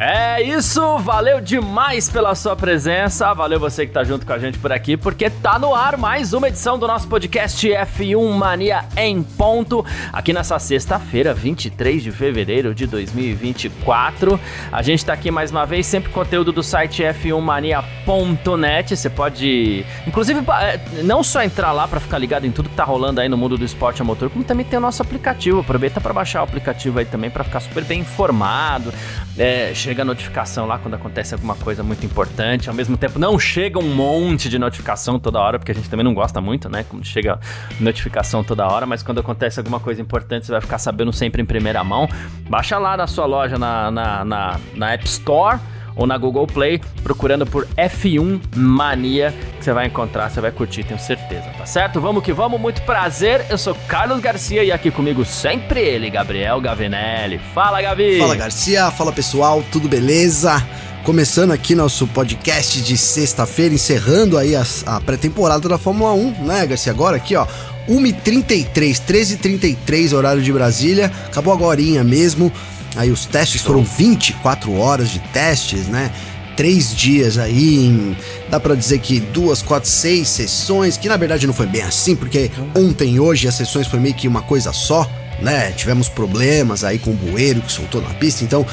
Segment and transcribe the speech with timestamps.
[0.00, 4.56] É isso, valeu demais pela sua presença, valeu você que tá junto com a gente
[4.56, 9.24] por aqui, porque tá no ar mais uma edição do nosso podcast F1 Mania em
[9.24, 14.38] ponto, aqui nessa sexta-feira, 23 de fevereiro de 2024.
[14.70, 20.44] A gente tá aqui mais uma vez, sempre conteúdo do site f1mania.net, você pode, inclusive,
[20.60, 23.36] é, não só entrar lá para ficar ligado em tudo que tá rolando aí no
[23.36, 26.44] mundo do esporte a motor, como também tem o nosso aplicativo, aproveita para baixar o
[26.44, 28.94] aplicativo aí também para ficar super bem informado,
[29.36, 32.68] é, chega a notificação lá quando acontece alguma coisa muito importante.
[32.68, 36.04] Ao mesmo tempo, não chega um monte de notificação toda hora, porque a gente também
[36.04, 36.84] não gosta muito, né?
[36.86, 37.40] Quando chega
[37.80, 41.46] notificação toda hora, mas quando acontece alguma coisa importante, você vai ficar sabendo sempre em
[41.46, 42.06] primeira mão.
[42.50, 45.58] Baixa lá na sua loja na, na, na, na App Store
[45.98, 50.84] ou na Google Play, procurando por F1 Mania, que você vai encontrar, você vai curtir,
[50.84, 52.00] tenho certeza, tá certo?
[52.00, 53.44] Vamos que vamos, muito prazer.
[53.50, 57.40] Eu sou Carlos Garcia e aqui comigo sempre ele, Gabriel Gavinelli.
[57.52, 58.18] Fala, Gavi!
[58.18, 60.64] Fala, Garcia, fala pessoal, tudo beleza?
[61.04, 66.64] Começando aqui nosso podcast de sexta-feira, encerrando aí a, a pré-temporada da Fórmula 1, né,
[66.64, 66.92] Garcia?
[66.92, 67.44] Agora aqui, ó,
[67.88, 72.52] 1h33, 13h33, horário de Brasília, acabou agora mesmo.
[72.96, 76.10] Aí os testes foram 24 horas de testes, né?
[76.56, 78.16] Três dias aí, em,
[78.48, 82.16] dá para dizer que duas, quatro, seis sessões, que na verdade não foi bem assim,
[82.16, 85.08] porque ontem e hoje as sessões foi meio que uma coisa só,
[85.40, 85.70] né?
[85.72, 88.66] Tivemos problemas aí com o bueiro que soltou na pista, então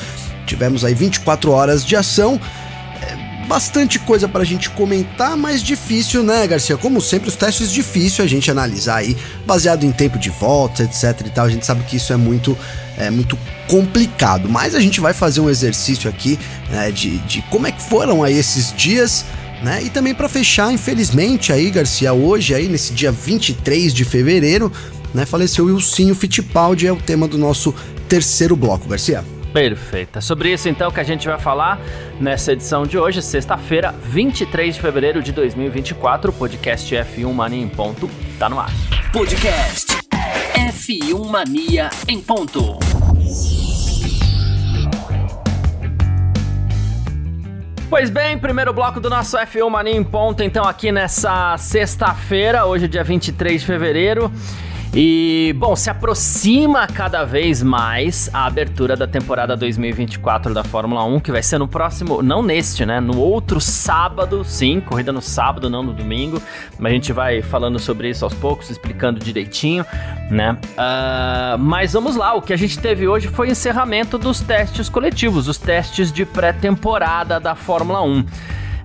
[0.47, 2.39] tivemos aí 24 horas de ação
[3.45, 6.77] bastante coisa pra gente comentar, mas difícil, né, Garcia?
[6.77, 9.15] Como sempre, os testes difícil a gente analisar aí,
[9.45, 11.45] baseado em tempo de volta, etc e tal.
[11.45, 12.57] A gente sabe que isso é muito,
[12.97, 13.37] é muito
[13.67, 16.39] complicado, mas a gente vai fazer um exercício aqui
[16.69, 19.25] né, de, de como é que foram aí esses dias.
[19.63, 19.83] Né?
[19.83, 24.71] E também para fechar, infelizmente aí, Garcia, hoje aí nesse dia 23 de fevereiro,
[25.13, 27.73] né, faleceu o Wilsinho Fittipaldi, é o tema do nosso
[28.07, 29.23] terceiro bloco, Garcia.
[29.55, 30.17] Perfeito.
[30.17, 31.79] É sobre isso então que a gente vai falar
[32.19, 36.29] nessa edição de hoje, sexta-feira, 23 de fevereiro de 2024.
[36.29, 38.69] O podcast F1 Mania em ponto tá no ar.
[39.13, 39.93] Podcast
[40.57, 42.77] F1 Mania em ponto.
[47.89, 52.89] Pois bem, primeiro bloco do nosso F1 Mania em ponto, então aqui nessa sexta-feira, hoje
[52.89, 54.29] dia 23 de fevereiro.
[54.97, 61.19] E, bom, se aproxima cada vez mais a abertura da temporada 2024 da Fórmula 1,
[61.19, 63.01] que vai ser no próximo, não neste, né?
[63.01, 66.41] No outro sábado, sim, corrida no sábado, não no domingo.
[66.79, 69.85] Mas a gente vai falando sobre isso aos poucos, explicando direitinho,
[70.31, 70.57] né?
[70.77, 74.87] Uh, mas vamos lá, o que a gente teve hoje foi o encerramento dos testes
[74.87, 78.23] coletivos, os testes de pré-temporada da Fórmula 1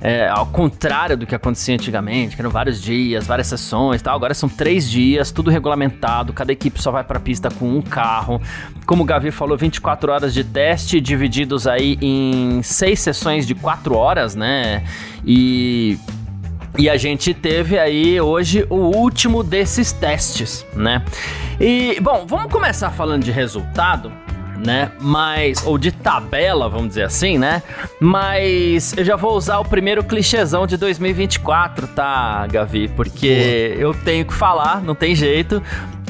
[0.01, 4.17] é, ao contrário do que acontecia antigamente, que eram vários dias, várias sessões tal.
[4.17, 7.83] Agora são três dias, tudo regulamentado, cada equipe só vai para a pista com um
[7.83, 8.41] carro.
[8.87, 13.95] Como o Gavi falou, 24 horas de teste, divididos aí em seis sessões de quatro
[13.95, 14.85] horas, né?
[15.25, 15.99] E
[16.79, 21.05] e a gente teve aí hoje o último desses testes, né?
[21.61, 24.11] E, bom, vamos começar falando de resultado,
[24.65, 24.93] né?
[25.01, 25.65] Mas.
[25.67, 27.63] Ou de tabela, vamos dizer assim, né?
[27.99, 32.89] Mas eu já vou usar o primeiro clichêzão de 2024, tá, Gavi?
[32.89, 35.63] Porque eu tenho que falar, não tem jeito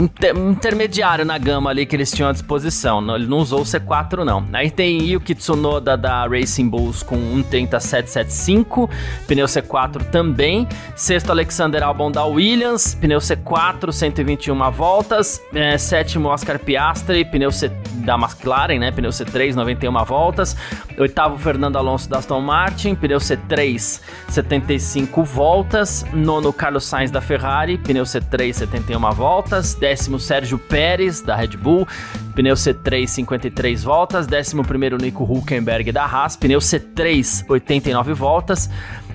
[0.00, 3.14] inter intermediário na gama ali que eles tinham à disposição.
[3.14, 4.46] Ele não usou o C4, não.
[4.52, 8.88] Aí tem Yuki Tsunoda da Racing Bulls com 1.30.775,
[9.26, 10.66] pneu C4 também.
[10.96, 15.40] Sexto, Alexander Albon da Williams, pneu C4, 121 voltas.
[15.54, 17.70] É, sétimo, Oscar Piastri, pneu C
[18.00, 18.90] da McLaren, né?
[18.90, 20.56] Pneu C3, 91 voltas.
[20.98, 26.04] Oitavo, Fernando Alonso da Aston Martin, pneu C3, 75 voltas.
[26.12, 29.74] Nono, Carlos Sainz da Ferrari, pneu C3, 71 voltas.
[30.18, 31.86] Sérgio Pérez da Red Bull,
[32.34, 34.26] pneu C3, 53 voltas.
[34.26, 38.70] Décimo primeiro, Nico Huckenberg da Haas, pneu C3, 89 voltas.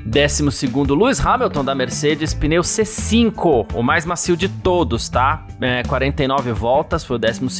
[0.06, 5.44] 12 Lewis Hamilton da Mercedes, pneu C5, o mais macio de todos, tá?
[5.60, 7.58] É, 49 voltas, foi o 12.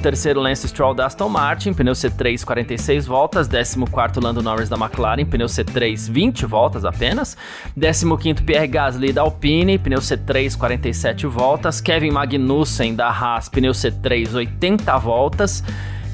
[0.00, 3.46] 13 Lance Stroll da Aston Martin, pneu C3, 46 voltas.
[3.46, 7.36] 14 Lando Norris da McLaren, pneu C3, 20 voltas apenas.
[7.76, 11.82] 15 Pierre Gasly da Alpine, pneu C3, 47 voltas.
[11.82, 15.62] Kevin Magnussen da Haas, pneu C3, 80 voltas.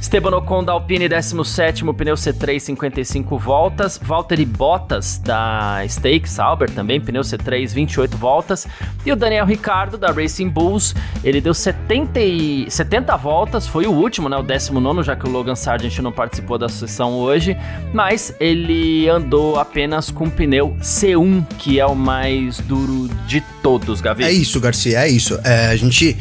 [0.05, 3.99] Esteban Ocon da Alpine, 17 pneu C3, 55 voltas.
[4.01, 8.67] Valtteri Bottas da Stake Sauber também, pneu C3, 28 voltas.
[9.07, 13.93] E o Daniel Ricardo da Racing Bulls, ele deu 70, e, 70 voltas, foi o
[13.93, 14.37] último, né?
[14.37, 17.57] O 19, já que o Logan Sargent não participou da sessão hoje.
[17.91, 24.23] Mas ele andou apenas com pneu C1, que é o mais duro de todos, Gavi.
[24.23, 25.41] É isso, Garcia, é isso.
[25.43, 26.15] É, a gente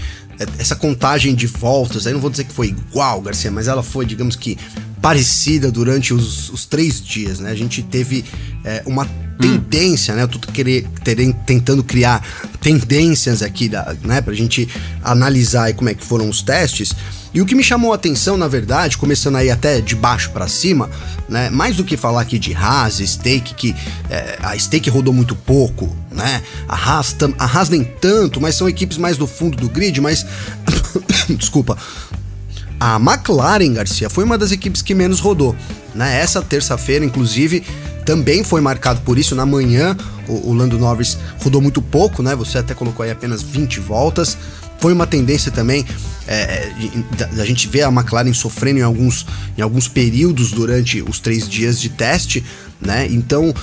[0.57, 4.06] essa contagem de voltas, aí não vou dizer que foi igual, Garcia, mas ela foi,
[4.06, 4.57] digamos que,
[5.01, 7.51] parecida durante os, os três dias, né?
[7.51, 8.24] A gente teve
[8.63, 9.06] é, uma
[9.39, 10.24] tendência, né?
[10.24, 12.25] Eu tô querer, terem, tentando criar
[12.62, 14.21] tendências aqui, da, né?
[14.21, 14.68] Pra gente
[15.03, 16.95] analisar aí como é que foram os testes.
[17.33, 20.47] E o que me chamou a atenção, na verdade, começando aí até de baixo para
[20.47, 20.89] cima,
[21.27, 21.50] né?
[21.50, 23.75] Mais do que falar aqui de Haas, Stake, que
[24.09, 26.44] é, a Stake rodou muito pouco, né?
[26.68, 30.25] A Haas, a Haas nem tanto, mas são equipes mais do fundo do grid, mas
[31.35, 31.75] desculpa.
[32.80, 35.56] A McLaren, Garcia, foi uma das equipes que menos rodou,
[35.95, 36.19] né?
[36.19, 37.63] Essa terça-feira, inclusive,
[38.06, 39.33] também foi marcado por isso.
[39.36, 39.97] Na manhã,
[40.27, 42.36] o, o Lando Norris rodou muito pouco, né?
[42.36, 44.38] Você até colocou aí apenas 20 voltas
[44.83, 45.85] foi uma tendência também
[46.27, 46.69] é,
[47.38, 49.25] da, gente ver a McLaren sofrendo em alguns,
[49.57, 52.44] em alguns períodos durante os três dias de teste,
[52.81, 53.07] né?
[53.09, 53.53] Então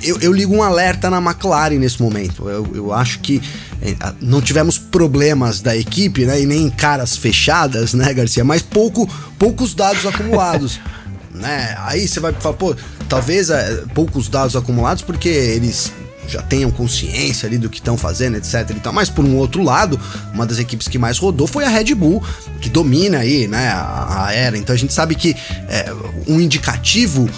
[0.00, 2.48] eu, eu ligo um alerta na McLaren nesse momento.
[2.48, 3.42] Eu, eu acho que
[3.82, 6.40] é, não tivemos problemas da equipe, né?
[6.40, 8.44] E nem caras fechadas, né, Garcia?
[8.44, 9.08] Mas pouco,
[9.40, 10.78] poucos dados acumulados.
[11.34, 11.74] né?
[11.80, 12.76] Aí você vai falar, pô,
[13.08, 15.92] talvez é, poucos dados acumulados porque eles
[16.32, 18.92] já tenham consciência ali do que estão fazendo, etc e tal.
[18.92, 19.98] Mas por um outro lado,
[20.32, 22.22] uma das equipes que mais rodou foi a Red Bull,
[22.60, 24.56] que domina aí, né, a, a era.
[24.56, 25.34] Então a gente sabe que
[25.68, 25.92] é,
[26.28, 27.28] um indicativo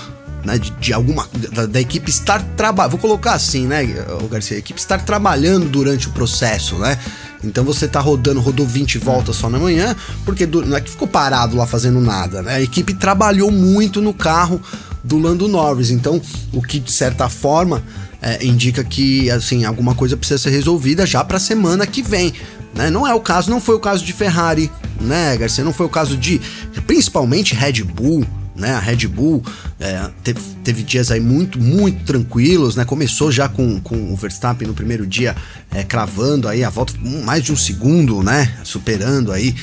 [0.45, 3.83] né, de, de, alguma da, da, equipe estar trabalhando, vou colocar assim, né,
[4.21, 6.99] o Garcia, a equipe estar trabalhando durante o processo, né?
[7.45, 11.09] Então você tá rodando, rodou 20 voltas só na manhã, porque não é que ficou
[11.09, 12.55] parado lá fazendo nada, né?
[12.55, 14.61] A equipe trabalhou muito no carro
[15.03, 15.91] do Lando Norris.
[15.91, 16.21] Então,
[16.53, 17.83] o que de certa forma
[18.23, 22.33] é, indica que assim alguma coisa precisa ser resolvida já para a semana que vem.
[22.73, 22.89] Né?
[22.89, 24.71] Não é o caso, não foi o caso de Ferrari,
[25.01, 25.65] né, Garcia?
[25.65, 26.41] Não foi o caso de
[26.87, 28.25] principalmente Red Bull.
[28.55, 29.43] Né, a Red Bull
[29.81, 32.85] é, teve, teve, dias aí muito, muito tranquilos, né?
[32.85, 35.35] Começou já com, com o Verstappen no primeiro dia
[35.71, 36.93] é, cravando aí a volta
[37.25, 38.55] mais de um segundo, né?
[38.63, 39.57] Superando aí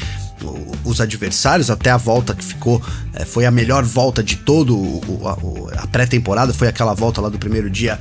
[0.83, 2.81] os adversários, até a volta que ficou,
[3.13, 7.29] é, foi a melhor volta de todo o, a, a pré-temporada, foi aquela volta lá
[7.29, 7.99] do primeiro dia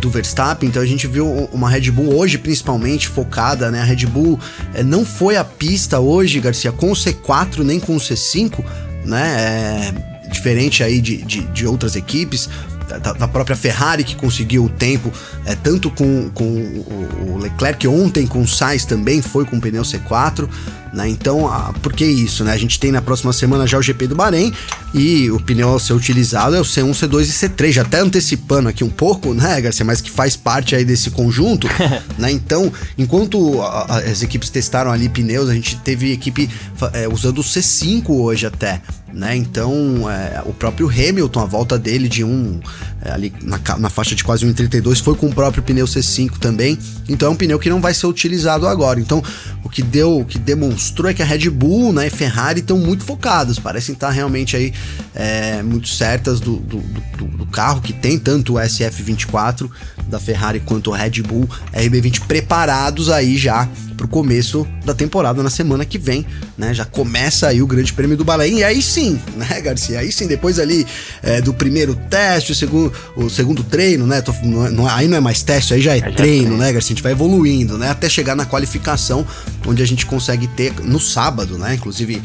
[0.00, 3.80] do Verstappen, então a gente viu uma Red Bull hoje principalmente focada, né?
[3.80, 4.38] A Red Bull
[4.74, 8.64] é, não foi a pista hoje, Garcia, com o C4 nem com o C5,
[9.04, 9.92] né?
[10.24, 12.48] É, diferente aí de, de, de outras equipes,
[12.88, 15.12] da, da, própria Ferrari que conseguiu o tempo,
[15.44, 19.82] é, tanto com, com o Leclerc ontem com o Sainz também foi com o pneu
[19.82, 20.48] C4,
[20.92, 21.08] né?
[21.08, 22.52] Então, ah, por que isso, né?
[22.52, 24.52] A gente tem na próxima semana já o GP do Bahrein
[24.94, 28.68] e o pneu a ser utilizado é o C1, C2 e C3, já até antecipando
[28.68, 31.68] aqui um pouco, né, Garcia, mas que faz parte aí desse conjunto,
[32.16, 32.30] né?
[32.30, 36.48] Então, enquanto a, as equipes testaram ali pneus, a gente teve equipe
[36.92, 38.80] é, usando o C5 hoje até,
[39.12, 39.36] né?
[39.36, 42.60] Então, é, o próprio Hamilton, a volta dele de um
[43.02, 46.78] é, ali na, na faixa de quase 1,32, foi com o próprio pneu C5 também.
[47.08, 48.98] Então é um pneu que não vai ser utilizado agora.
[48.98, 49.22] Então
[49.62, 52.78] o que deu, o que demonstrou é que a Red Bull né, e Ferrari estão
[52.78, 54.72] muito focados, parecem estar realmente aí
[55.14, 56.78] é, muito certas do, do,
[57.18, 59.70] do, do, carro que tem tanto o SF24
[60.08, 65.42] da Ferrari quanto o Red Bull RB20 preparados aí já para o começo da temporada
[65.42, 66.74] na semana que vem, né?
[66.74, 70.00] Já começa aí o Grande Prêmio do Bahrein e aí sim, né, Garcia?
[70.00, 70.86] Aí sim, depois ali
[71.22, 74.20] é, do primeiro teste, o segundo, o segundo treino, né?
[74.20, 76.58] Tô, não, não, aí não é mais teste, aí já é, aí treino, já é
[76.58, 76.92] né, Garcia?
[76.92, 77.90] A gente vai evoluindo, né?
[77.90, 79.26] Até chegar na qualificação,
[79.66, 81.74] onde a gente consegue ter no sábado, né?
[81.74, 82.22] Inclusive,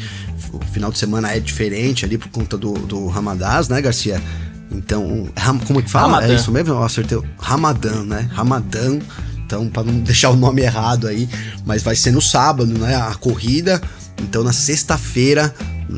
[0.52, 4.20] o final de semana é diferente ali por conta do, do Ramadás, né, Garcia?
[4.74, 5.28] Então,
[5.66, 6.14] como é que fala?
[6.14, 6.32] Ramadã.
[6.32, 6.74] É isso mesmo?
[6.74, 7.20] Eu acertei.
[7.38, 8.28] Ramadã, né?
[8.32, 8.98] Ramadã
[9.52, 11.28] então para não deixar o nome errado aí,
[11.66, 13.78] mas vai ser no sábado, né, a corrida.
[14.22, 15.54] Então na sexta-feira,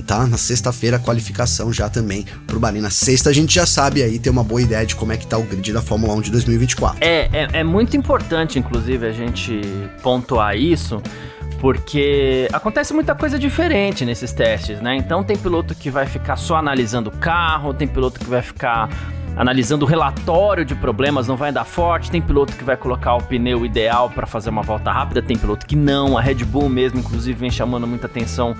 [0.06, 0.26] tá?
[0.26, 2.80] Na sexta-feira a qualificação já também pro Bahrein.
[2.80, 5.26] Na sexta a gente já sabe aí ter uma boa ideia de como é que
[5.26, 6.98] tá o grid da Fórmula 1 de 2024.
[7.00, 9.60] É, é, é muito importante, inclusive, a gente
[10.02, 11.00] pontuar isso,
[11.60, 14.96] porque acontece muita coisa diferente nesses testes, né?
[14.96, 18.88] Então tem piloto que vai ficar só analisando o carro, tem piloto que vai ficar
[19.36, 22.10] analisando o relatório de problemas, não vai andar forte.
[22.10, 25.66] Tem piloto que vai colocar o pneu ideal para fazer uma volta rápida, tem piloto
[25.66, 26.16] que não.
[26.16, 28.54] A Red Bull mesmo, inclusive, vem chamando muita atenção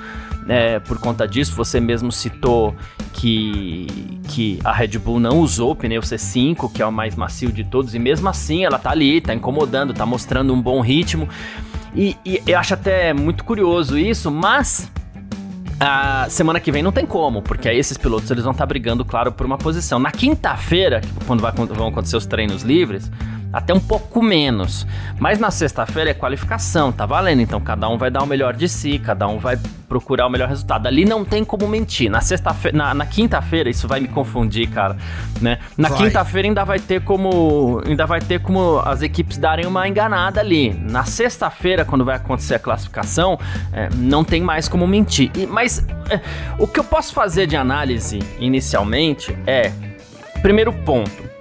[0.48, 1.54] é, por conta disso.
[1.54, 2.74] Você mesmo citou
[3.12, 3.86] que,
[4.28, 7.64] que a Red Bull não usou o pneu C5, que é o mais macio de
[7.64, 11.28] todos, e mesmo assim ela tá ali, tá incomodando, tá mostrando um bom ritmo.
[11.94, 14.90] E, e eu acho até muito curioso isso, mas
[15.78, 18.66] a semana que vem não tem como, porque aí esses pilotos eles vão estar tá
[18.66, 19.98] brigando, claro, por uma posição.
[19.98, 23.10] Na quinta-feira, quando vai, vão acontecer os treinos livres,
[23.54, 24.84] até um pouco menos.
[25.18, 27.40] Mas na sexta-feira é qualificação, tá valendo.
[27.40, 29.56] Então cada um vai dar o melhor de si, cada um vai
[29.88, 30.88] procurar o melhor resultado.
[30.88, 32.10] Ali não tem como mentir.
[32.10, 34.96] Na sexta-feira, na, na quinta-feira, isso vai me confundir, cara,
[35.40, 35.60] né?
[35.78, 40.40] Na quinta-feira ainda vai ter como ainda vai ter como as equipes darem uma enganada
[40.40, 40.74] ali.
[40.74, 43.38] Na sexta-feira, quando vai acontecer a classificação,
[43.72, 45.30] é, não tem mais como mentir.
[45.36, 46.20] E, mas é,
[46.58, 49.70] o que eu posso fazer de análise inicialmente é
[50.42, 51.33] primeiro ponto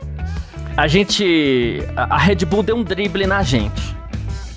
[0.75, 1.83] a gente.
[1.95, 3.95] A Red Bull deu um drible na gente,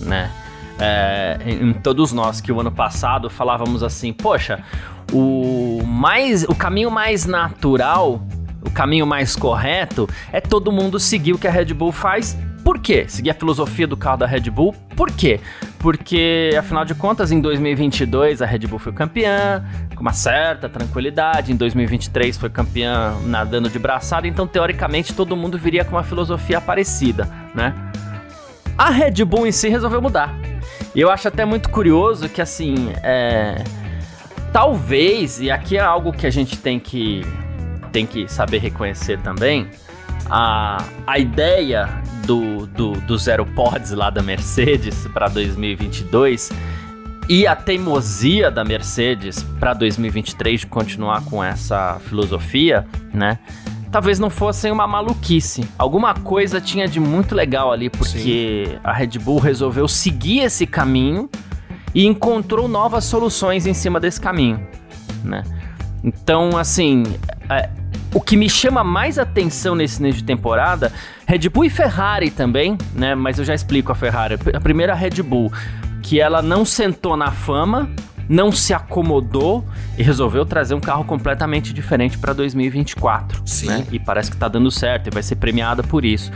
[0.01, 0.31] né?
[0.79, 4.63] É, em todos nós que o ano passado falávamos assim, poxa,
[5.11, 8.21] o mais, o caminho mais natural,
[8.63, 12.81] o caminho mais correto é todo mundo seguir o que a Red Bull faz por
[12.81, 13.05] quê?
[13.07, 14.75] Seguir a filosofia do carro da Red Bull.
[14.97, 15.39] Por quê?
[15.79, 21.53] Porque, afinal de contas, em 2022 a Red Bull foi campeã, com uma certa tranquilidade.
[21.53, 24.27] Em 2023 foi campeã nadando de braçada.
[24.27, 27.73] Então, teoricamente, todo mundo viria com uma filosofia parecida, né?
[28.77, 30.35] A Red Bull em si resolveu mudar.
[30.93, 33.63] E eu acho até muito curioso que, assim, é...
[34.53, 37.25] talvez, e aqui é algo que a gente tem que,
[37.93, 39.71] tem que saber reconhecer também,
[40.29, 46.51] a, a ideia do, do, dos AeroPods lá da Mercedes para 2022
[47.29, 53.39] e a teimosia da Mercedes para 2023 de continuar com essa filosofia, né?
[53.91, 55.67] Talvez não fossem uma maluquice.
[55.79, 58.79] Alguma coisa tinha de muito legal ali, porque Sim.
[58.85, 61.31] a Red Bull resolveu seguir esse caminho
[61.95, 64.61] e encontrou novas soluções em cima desse caminho,
[65.25, 65.43] né?
[66.05, 67.05] Então, assim,
[67.49, 67.71] é,
[68.17, 70.91] o que me chama mais atenção nesse início de temporada,
[71.27, 73.15] Red Bull e Ferrari também, né?
[73.15, 74.39] Mas eu já explico a Ferrari.
[74.55, 75.53] A primeira Red Bull,
[76.03, 77.91] que ela não sentou na fama,
[78.27, 79.63] não se acomodou
[79.99, 83.43] e resolveu trazer um carro completamente diferente para 2024.
[83.45, 83.67] Sim.
[83.67, 83.87] Né?
[83.93, 86.33] E parece que tá dando certo e vai ser premiada por isso.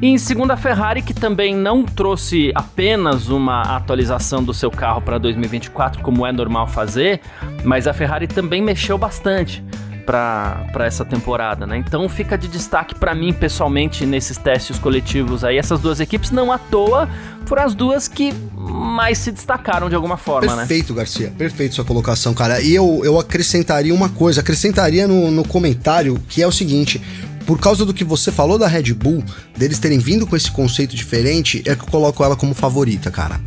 [0.00, 5.00] E em segunda, a Ferrari, que também não trouxe apenas uma atualização do seu carro
[5.00, 7.20] para 2024, como é normal fazer,
[7.64, 9.64] mas a Ferrari também mexeu bastante
[10.04, 11.78] para essa temporada, né?
[11.78, 16.52] Então fica de destaque para mim pessoalmente nesses testes coletivos aí essas duas equipes não
[16.52, 17.08] à toa
[17.46, 20.66] foram as duas que mais se destacaram de alguma forma, perfeito, né?
[20.66, 21.34] Perfeito, Garcia.
[21.36, 22.60] Perfeito sua colocação, cara.
[22.60, 27.00] E eu, eu acrescentaria uma coisa, acrescentaria no, no comentário que é o seguinte:
[27.46, 29.22] por causa do que você falou da Red Bull,
[29.56, 33.40] deles terem vindo com esse conceito diferente, é que eu coloco ela como favorita, cara.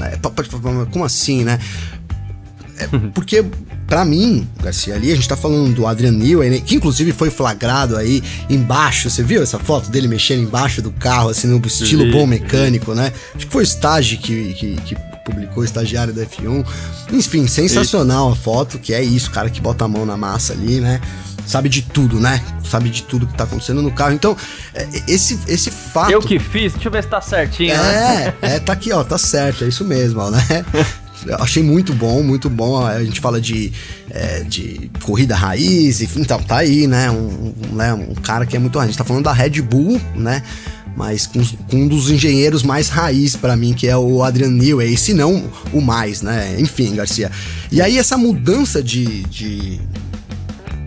[0.00, 0.18] É,
[0.92, 1.58] como assim, né?
[2.78, 3.44] É porque
[3.86, 7.30] para mim, Garcia, ali a gente tá falando do Adrian Newey, né, que inclusive foi
[7.30, 9.08] flagrado aí embaixo.
[9.08, 12.92] Você viu essa foto dele mexendo embaixo do carro, assim, no estilo sim, bom mecânico,
[12.92, 12.98] sim.
[12.98, 13.12] né?
[13.34, 16.66] Acho que foi o estágio que, que, que publicou, o estagiário da F1.
[17.12, 20.80] Enfim, sensacional a foto, que é isso, cara que bota a mão na massa ali,
[20.80, 21.00] né?
[21.46, 22.44] Sabe de tudo, né?
[22.62, 24.12] Sabe de tudo que tá acontecendo no carro.
[24.12, 24.36] Então,
[24.74, 26.10] é, esse, esse fato.
[26.10, 27.72] Eu que fiz, deixa eu ver se tá certinho.
[27.72, 28.34] É, né?
[28.42, 30.42] é, tá aqui, ó, tá certo, é isso mesmo, ó, né?
[31.38, 32.84] achei muito bom, muito bom.
[32.84, 33.72] A gente fala de,
[34.10, 37.10] é, de corrida raiz, então tá aí, né?
[37.10, 37.94] Um, um, né?
[37.94, 38.88] um cara que é muito raiz.
[38.88, 40.42] A gente tá falando da Red Bull, né?
[40.96, 44.96] Mas com, com um dos engenheiros mais raiz para mim, que é o Adrian Newey,
[44.96, 46.56] se não o mais, né?
[46.58, 47.30] Enfim, Garcia.
[47.70, 49.80] E aí essa mudança de, de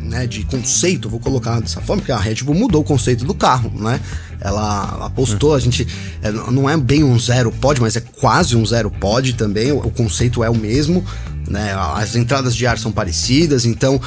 [0.02, 3.34] né, de conceito, vou colocar dessa forma, porque a Red Bull mudou o conceito do
[3.34, 4.00] carro, né?
[4.42, 5.88] Ela apostou, a gente.
[6.22, 9.72] É, não é bem um zero pod, mas é quase um zero pod também.
[9.72, 11.06] O, o conceito é o mesmo.
[11.48, 14.00] Né, as entradas de ar são parecidas, então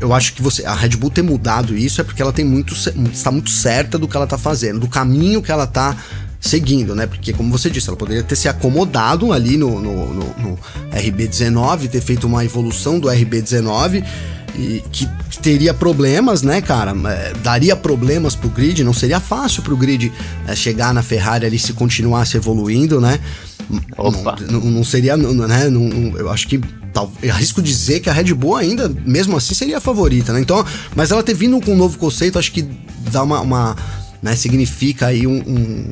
[0.00, 2.72] eu acho que você a Red Bull ter mudado isso é porque ela tem muito
[3.12, 5.94] está muito certa do que ela está fazendo, do caminho que ela está
[6.40, 7.06] seguindo, né?
[7.06, 10.58] Porque, como você disse, ela poderia ter se acomodado ali no, no, no, no
[10.92, 14.04] RB19, ter feito uma evolução do RB19
[14.56, 15.08] e que
[15.48, 16.94] teria problemas, né, cara?
[17.10, 20.12] É, daria problemas pro grid, não seria fácil pro grid
[20.46, 23.18] é, chegar na Ferrari ali se continuasse evoluindo, né?
[23.96, 24.36] Opa.
[24.42, 25.70] Não, não, não seria, né?
[25.70, 26.60] Não, eu acho que
[27.22, 30.40] eu arrisco dizer que a Red Bull ainda, mesmo assim, seria a favorita, né?
[30.40, 30.62] Então,
[30.94, 32.68] mas ela ter vindo com um novo conceito, acho que
[33.10, 33.76] dá uma, uma
[34.20, 35.88] né, significa aí um, um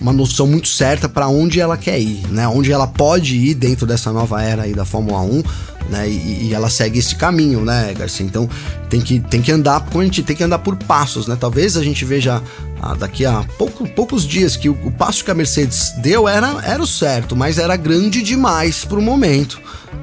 [0.00, 2.46] uma noção muito certa para onde ela quer ir, né?
[2.46, 5.42] Onde ela pode ir dentro dessa nova era aí da Fórmula 1,
[5.88, 6.08] né?
[6.08, 8.24] E, e ela segue esse caminho, né, Garcia?
[8.24, 8.48] Então
[8.88, 11.36] tem que, tem que andar, a gente tem que andar por passos, né?
[11.38, 12.42] Talvez a gente veja
[12.80, 16.62] ah, daqui a pouco, poucos dias que o, o, passo que a Mercedes deu era,
[16.64, 19.60] era o certo, mas era grande demais pro momento.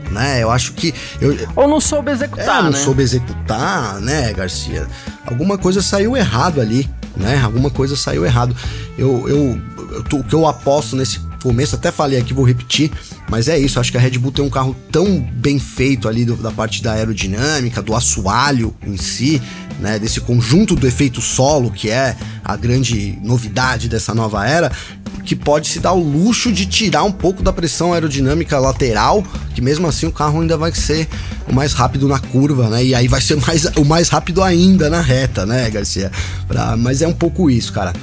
[0.10, 0.94] Né, eu acho que.
[1.22, 2.78] Eu, Ou não soube executar, é, não né?
[2.78, 4.86] soube executar, né, Garcia?
[5.26, 7.40] Alguma coisa saiu errado ali, né?
[7.42, 8.54] Alguma coisa saiu errado.
[8.98, 9.62] Eu, eu,
[10.12, 12.92] eu, o que eu aposto nesse começo, até falei aqui, vou repetir,
[13.30, 16.26] mas é isso, acho que a Red Bull tem um carro tão bem feito ali
[16.26, 19.42] do, da parte da aerodinâmica, do assoalho em si,
[19.80, 24.72] né, desse conjunto do efeito solo, que é a grande novidade dessa nova era,
[25.24, 29.62] que pode se dar o luxo de tirar um pouco da pressão aerodinâmica lateral, que
[29.62, 31.08] mesmo assim o carro ainda vai ser
[31.48, 32.84] o mais rápido na curva, né?
[32.84, 36.12] E aí vai ser mais, o mais rápido ainda na reta, né, Garcia?
[36.48, 37.94] Pra, mas é um pouco isso, cara.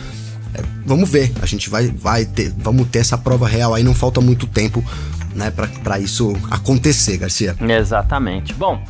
[0.58, 3.94] É, vamos ver, a gente vai, vai ter, vamos ter essa prova real aí, não
[3.94, 4.84] falta muito tempo,
[5.34, 5.52] né,
[5.84, 7.54] para isso acontecer, Garcia.
[7.60, 8.52] Exatamente.
[8.54, 8.82] Bom,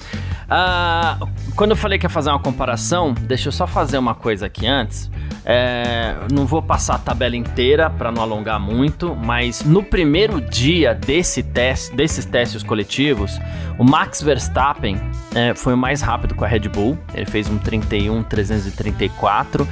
[0.48, 4.46] uh, quando eu falei que ia fazer uma comparação, deixa eu só fazer uma coisa
[4.46, 5.10] aqui antes.
[5.44, 10.94] É, não vou passar a tabela inteira para não alongar muito, mas no primeiro dia
[10.94, 13.40] desse teste, desses testes coletivos,
[13.78, 15.00] o Max Verstappen
[15.34, 16.98] é, foi o mais rápido com a Red Bull.
[17.14, 19.66] Ele fez um 31 334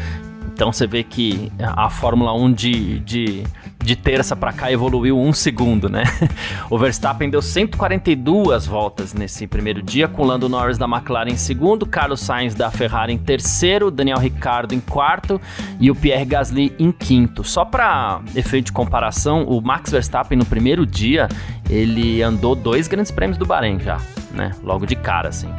[0.56, 3.42] então você vê que a Fórmula 1 de, de,
[3.84, 6.04] de terça para cá evoluiu um segundo, né?
[6.70, 11.84] O Verstappen deu 142 voltas nesse primeiro dia, com Lando Norris da McLaren em segundo,
[11.84, 15.38] Carlos Sainz da Ferrari em terceiro, Daniel Ricciardo em quarto
[15.78, 17.44] e o Pierre Gasly em quinto.
[17.44, 21.28] Só para efeito de comparação, o Max Verstappen no primeiro dia
[21.68, 24.00] ele andou dois grandes prêmios do Bahrein já,
[24.32, 24.52] né?
[24.62, 25.50] Logo de cara, assim.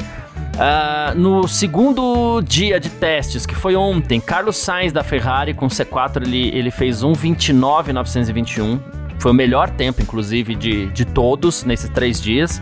[0.57, 6.25] Uh, no segundo dia de testes, que foi ontem, Carlos Sainz da Ferrari com C4
[6.25, 8.79] ele, ele fez 1,29,921.
[9.19, 12.59] Foi o melhor tempo, inclusive, de, de todos nesses três dias.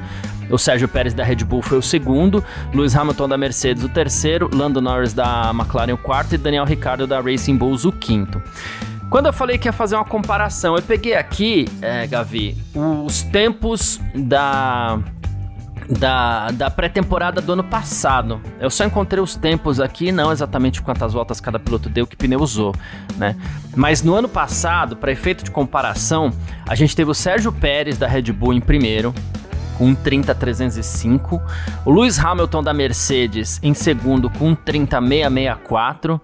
[0.49, 4.49] O Sérgio Pérez da Red Bull foi o segundo, Lewis Hamilton da Mercedes o terceiro,
[4.53, 8.41] Lando Norris da McLaren o quarto e Daniel Ricciardo da Racing Bulls o quinto.
[9.09, 13.99] Quando eu falei que ia fazer uma comparação, eu peguei aqui, é, Gavi, os tempos
[14.13, 14.99] da
[15.89, 18.41] da, da pré-temporada do ano passado.
[18.59, 22.39] Eu só encontrei os tempos aqui, não exatamente quantas voltas cada piloto deu, que pneu
[22.39, 22.73] usou,
[23.17, 23.35] né?
[23.75, 26.31] Mas no ano passado, para efeito de comparação,
[26.67, 29.13] a gente teve o Sérgio Pérez da Red Bull em primeiro,
[29.77, 31.41] com 30.305,
[31.85, 36.19] o Lewis Hamilton da Mercedes em segundo com 30.664,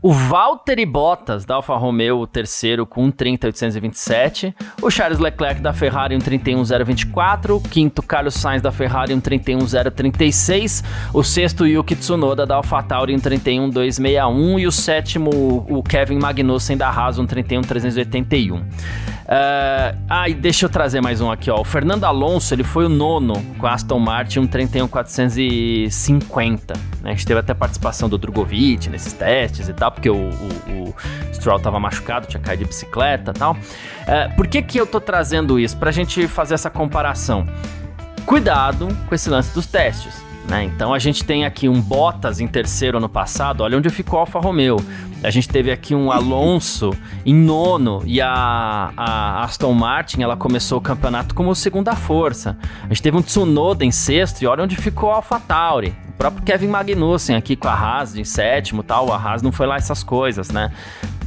[0.00, 4.54] o Valtteri Bottas da Alfa Romeo, o terceiro, com 30.827.
[4.80, 7.56] O Charles Leclerc da Ferrari, um 31.024.
[7.56, 10.84] O quinto, Carlos Sainz da Ferrari, um 31.036.
[11.12, 14.60] O sexto, Yuki Tsunoda da AlphaTauri, um 31.261.
[14.60, 18.62] E o sétimo, o Kevin Magnussen da Haas, um 31.381.
[19.28, 21.60] Uh, ah, e deixa eu trazer mais um aqui, ó.
[21.60, 26.74] O Fernando Alonso, ele foi o nono com a Aston Martin, um 31.450.
[27.02, 27.10] Né?
[27.10, 30.94] A gente teve até participação do Drogovic nesses testes e tal, porque o, o, o
[31.32, 33.56] Stroll tava machucado, tinha caído de bicicleta tal.
[34.06, 35.76] É, por que que eu tô trazendo isso?
[35.76, 37.46] Pra gente fazer essa comparação.
[38.24, 40.28] Cuidado com esse lance dos testes.
[40.48, 40.64] Né?
[40.64, 44.22] Então a gente tem aqui um Bottas em terceiro ano passado, olha onde ficou a
[44.22, 44.78] Alfa Romeo.
[45.22, 46.90] A gente teve aqui um Alonso
[47.26, 52.56] em nono e a, a, Aston Martin ela começou o campeonato como segunda força.
[52.84, 55.94] A gente teve um Tsunoda em sexto e olha onde ficou a Alfa Tauri.
[56.18, 59.76] Próprio Kevin Magnussen aqui com a Haas em sétimo tal, a Haas não foi lá
[59.76, 60.70] essas coisas, né?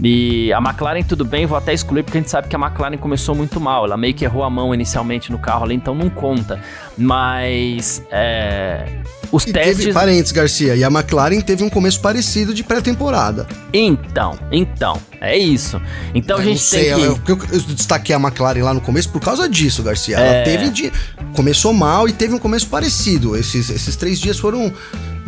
[0.04, 2.98] E a McLaren tudo bem, vou até excluir porque a gente sabe que a McLaren
[2.98, 6.10] começou muito mal, ela meio que errou a mão inicialmente no carro ali, então não
[6.10, 6.60] conta.
[6.98, 8.86] Mas é,
[9.32, 9.78] os e testes.
[9.78, 13.48] Teve parentes, Garcia, e a McLaren teve um começo parecido de pré-temporada.
[13.72, 15.80] Então, então, é isso.
[16.16, 17.02] Então eu a gente sei, tem que.
[17.04, 20.18] Eu, eu, eu, destaquei a McLaren lá no começo por causa disso, Garcia.
[20.18, 20.44] Ela é...
[20.44, 20.92] teve de.
[21.36, 23.38] Começou mal e teve um começo parecido.
[23.38, 24.74] Esses, esses três dias foram.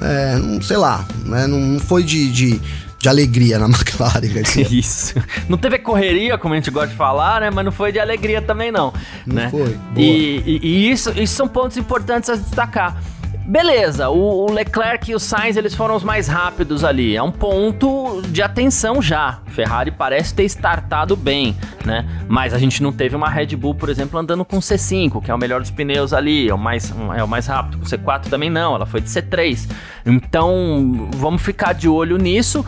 [0.01, 1.45] É, não sei lá, né?
[1.45, 2.59] Não foi de, de
[3.03, 4.65] de alegria na McLaren, Garcia.
[4.71, 5.13] Isso.
[5.49, 7.51] Não teve correria, como a gente gosta de falar, né?
[7.51, 8.93] Mas não foi de alegria também, não.
[9.25, 9.49] Não né?
[9.51, 9.77] foi.
[9.97, 13.03] E, e, e, isso, isso são pontos importantes a destacar.
[13.45, 17.15] Beleza, o, Leclerc e o Sainz eles foram os mais rápidos ali.
[17.15, 19.39] É um ponto de atenção já.
[19.47, 22.07] Ferrari parece ter startado bem, né?
[22.27, 25.35] Mas a gente não teve uma Red Bull, por exemplo, andando com C5, que é
[25.35, 27.81] o melhor dos pneus ali, é o mais, é o mais rápido.
[27.81, 29.69] O C4 também não, ela foi de C3.
[30.05, 32.65] Então vamos ficar de olho nisso.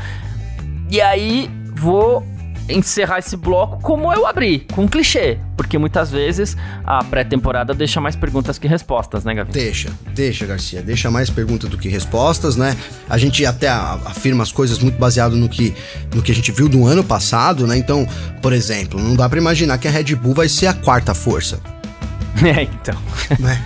[0.92, 2.22] E aí vou
[2.68, 5.38] encerrar esse bloco como eu abri, com um clichê.
[5.56, 9.52] Porque muitas vezes a pré-temporada deixa mais perguntas que respostas, né, Gavi?
[9.52, 10.82] Deixa, deixa, Garcia.
[10.82, 12.76] Deixa mais perguntas do que respostas, né?
[13.10, 15.74] A gente até afirma as coisas muito baseado no que,
[16.14, 17.78] no que a gente viu do ano passado, né?
[17.78, 18.08] Então,
[18.42, 21.60] por exemplo, não dá para imaginar que a Red Bull vai ser a quarta força.
[22.44, 22.98] É, então.
[23.40, 23.64] Né?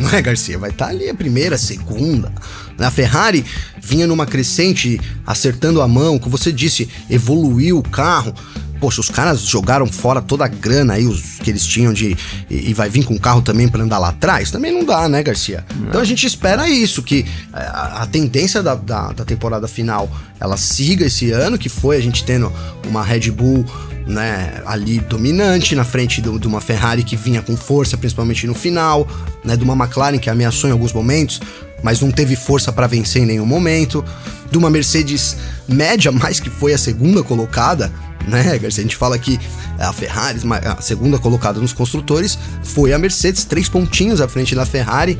[0.00, 0.58] Não é, Garcia?
[0.58, 2.32] Vai estar tá ali a primeira, a segunda.
[2.78, 3.44] A Ferrari
[3.82, 8.34] vinha numa crescente, acertando a mão, como você disse, evoluiu o carro.
[8.80, 12.16] Poxa, os caras jogaram fora toda a grana aí os, que eles tinham de.
[12.48, 14.52] E, e vai vir com o carro também para andar lá atrás?
[14.52, 15.64] Também não dá, né, Garcia?
[15.74, 15.88] Não.
[15.88, 20.56] Então a gente espera isso, que a, a tendência da, da, da, temporada final ela
[20.56, 22.52] siga esse ano, que foi a gente tendo
[22.86, 23.64] uma Red Bull
[24.06, 29.06] né, ali dominante na frente de uma Ferrari que vinha com força, principalmente no final,
[29.44, 31.40] né, de uma McLaren que ameaçou em alguns momentos,
[31.82, 34.04] mas não teve força para vencer em nenhum momento,
[34.50, 35.36] de uma Mercedes
[35.66, 37.92] média, mais que foi a segunda colocada,
[38.26, 38.82] né, Garcia?
[38.82, 39.38] A gente fala que
[39.78, 44.66] a Ferrari, a segunda colocada nos construtores, foi a Mercedes, três pontinhos à frente da
[44.66, 45.18] Ferrari,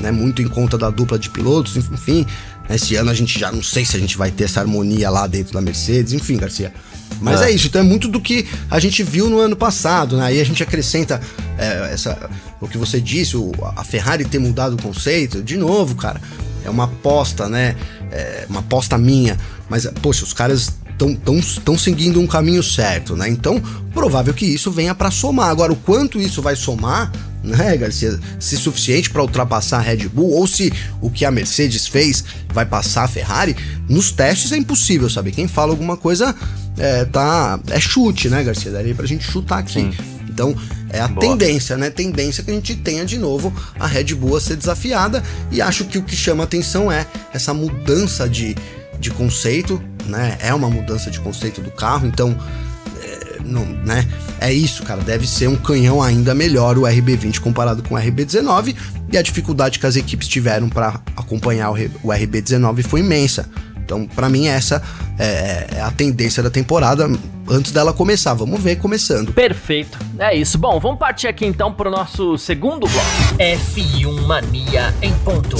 [0.00, 2.26] né, muito em conta da dupla de pilotos, enfim.
[2.68, 5.26] Esse ano a gente já não sei se a gente vai ter essa harmonia lá
[5.26, 6.72] dentro da Mercedes, enfim, Garcia.
[7.24, 7.50] Mas é.
[7.50, 7.50] é.
[7.52, 10.26] isso, então é muito do que a gente viu no ano passado, né?
[10.26, 11.20] Aí a gente acrescenta
[11.56, 15.42] é, essa, o que você disse, o, a Ferrari ter mudado o conceito.
[15.42, 16.20] De novo, cara,
[16.62, 17.76] é uma aposta, né?
[18.10, 19.38] É uma aposta minha.
[19.70, 23.26] Mas, poxa, os caras estão tão, tão seguindo um caminho certo, né?
[23.26, 23.60] Então,
[23.92, 25.48] provável que isso venha para somar.
[25.48, 27.10] Agora, o quanto isso vai somar,
[27.44, 28.18] né, Garcia?
[28.40, 32.64] Se suficiente para ultrapassar a Red Bull ou se o que a Mercedes fez vai
[32.64, 33.54] passar a Ferrari,
[33.88, 35.32] nos testes é impossível saber.
[35.32, 36.34] Quem fala alguma coisa
[36.78, 38.72] é, tá, é chute, né, Garcia?
[38.72, 39.74] Daria pra gente chutar aqui.
[39.74, 39.92] Sim.
[40.28, 40.56] Então,
[40.90, 41.20] é a Boa.
[41.20, 41.90] tendência, né?
[41.90, 45.22] Tendência que a gente tenha de novo a Red Bull a ser desafiada.
[45.52, 48.56] E acho que o que chama atenção é essa mudança de,
[48.98, 50.36] de conceito, né?
[50.40, 52.36] É uma mudança de conceito do carro, então.
[53.44, 54.06] É, não, né?
[54.40, 55.00] É isso, cara.
[55.02, 58.74] Deve ser um canhão ainda melhor o RB20 comparado com o RB19.
[59.12, 63.48] E a dificuldade que as equipes tiveram para acompanhar o, o RB19 foi imensa.
[63.84, 64.82] Então, para mim, essa
[65.18, 67.06] é, é, a tendência da temporada
[67.48, 68.32] antes dela começar.
[68.32, 69.32] Vamos ver começando.
[69.32, 69.98] Perfeito.
[70.18, 70.56] É isso.
[70.56, 73.38] Bom, vamos partir aqui então para o nosso segundo bloco.
[73.38, 75.56] F1 Mania em ponto.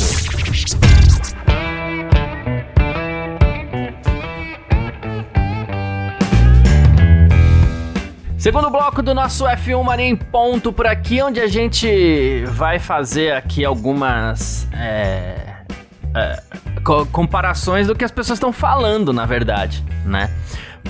[8.44, 13.32] Segundo bloco do nosso F1 Mania em ponto por aqui, onde a gente vai fazer
[13.32, 15.54] aqui algumas é,
[16.14, 16.42] é,
[16.84, 20.30] co comparações do que as pessoas estão falando, na verdade, né?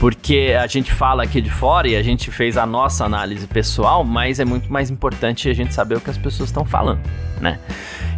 [0.00, 4.04] Porque a gente fala aqui de fora e a gente fez a nossa análise pessoal,
[4.04, 7.00] mas é muito mais importante a gente saber o que as pessoas estão falando,
[7.40, 7.58] né?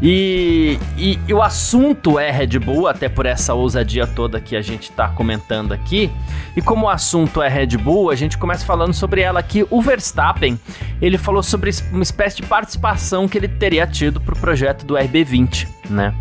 [0.02, 4.60] E, e, e, o assunto é Red Bull, até por essa ousadia toda que a
[4.60, 6.10] gente está comentando aqui.
[6.54, 9.66] E como o assunto é Red Bull, a gente começa falando sobre ela aqui.
[9.70, 10.58] O Verstappen,
[11.00, 14.94] ele falou sobre uma espécie de participação que ele teria tido para o projeto do
[14.94, 16.14] RB20, né?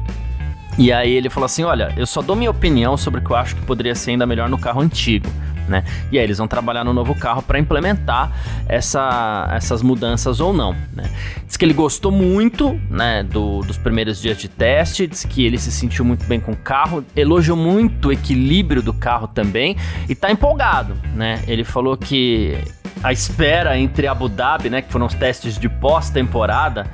[0.77, 3.35] E aí ele falou assim: olha, eu só dou minha opinião sobre o que eu
[3.35, 5.29] acho que poderia ser ainda melhor no carro antigo.
[5.67, 5.83] Né?
[6.11, 8.31] E aí eles vão trabalhar no novo carro para implementar
[8.67, 10.75] essa, essas mudanças ou não.
[10.93, 11.09] Né?
[11.45, 15.57] Diz que ele gostou muito né, do, dos primeiros dias de teste, diz que ele
[15.57, 19.75] se sentiu muito bem com o carro, elogiou muito o equilíbrio do carro também
[20.07, 20.95] e está empolgado.
[21.15, 21.43] Né?
[21.47, 22.57] Ele falou que
[23.03, 26.87] a espera entre Abu Dhabi, né, que foram os testes de pós-temporada,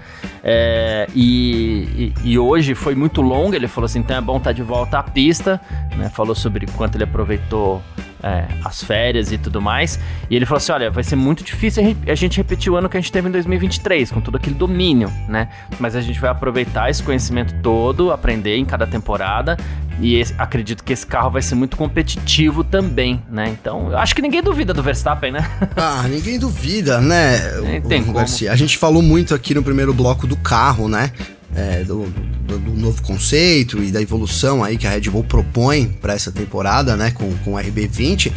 [0.44, 3.56] é, e, e, e, hoje foi muito longa.
[3.56, 5.62] Ele falou assim: então é bom estar tá de volta à pista.
[5.96, 7.82] Né, falou sobre quanto ele aproveitou
[8.24, 10.00] é, as férias e tudo mais.
[10.30, 12.98] E ele falou assim: olha, vai ser muito difícil a gente repetir o ano que
[12.98, 15.50] a gente teve em 2023, com todo aquele domínio, né?
[15.80, 19.58] Mas a gente vai aproveitar esse conhecimento todo, aprender em cada temporada.
[20.00, 23.50] E esse, acredito que esse carro vai ser muito competitivo também, né?
[23.50, 25.48] Então, eu acho que ninguém duvida do Verstappen, né?
[25.76, 27.40] Ah, ninguém duvida, né?
[27.88, 28.52] Tem o, Garcia.
[28.52, 31.12] A gente falou muito aqui no primeiro bloco do carro, né?
[31.56, 32.06] É, do,
[32.46, 36.32] do, do, novo conceito e da evolução aí que a Red Bull propõe para essa
[36.32, 38.32] temporada, né, com, com o RB20.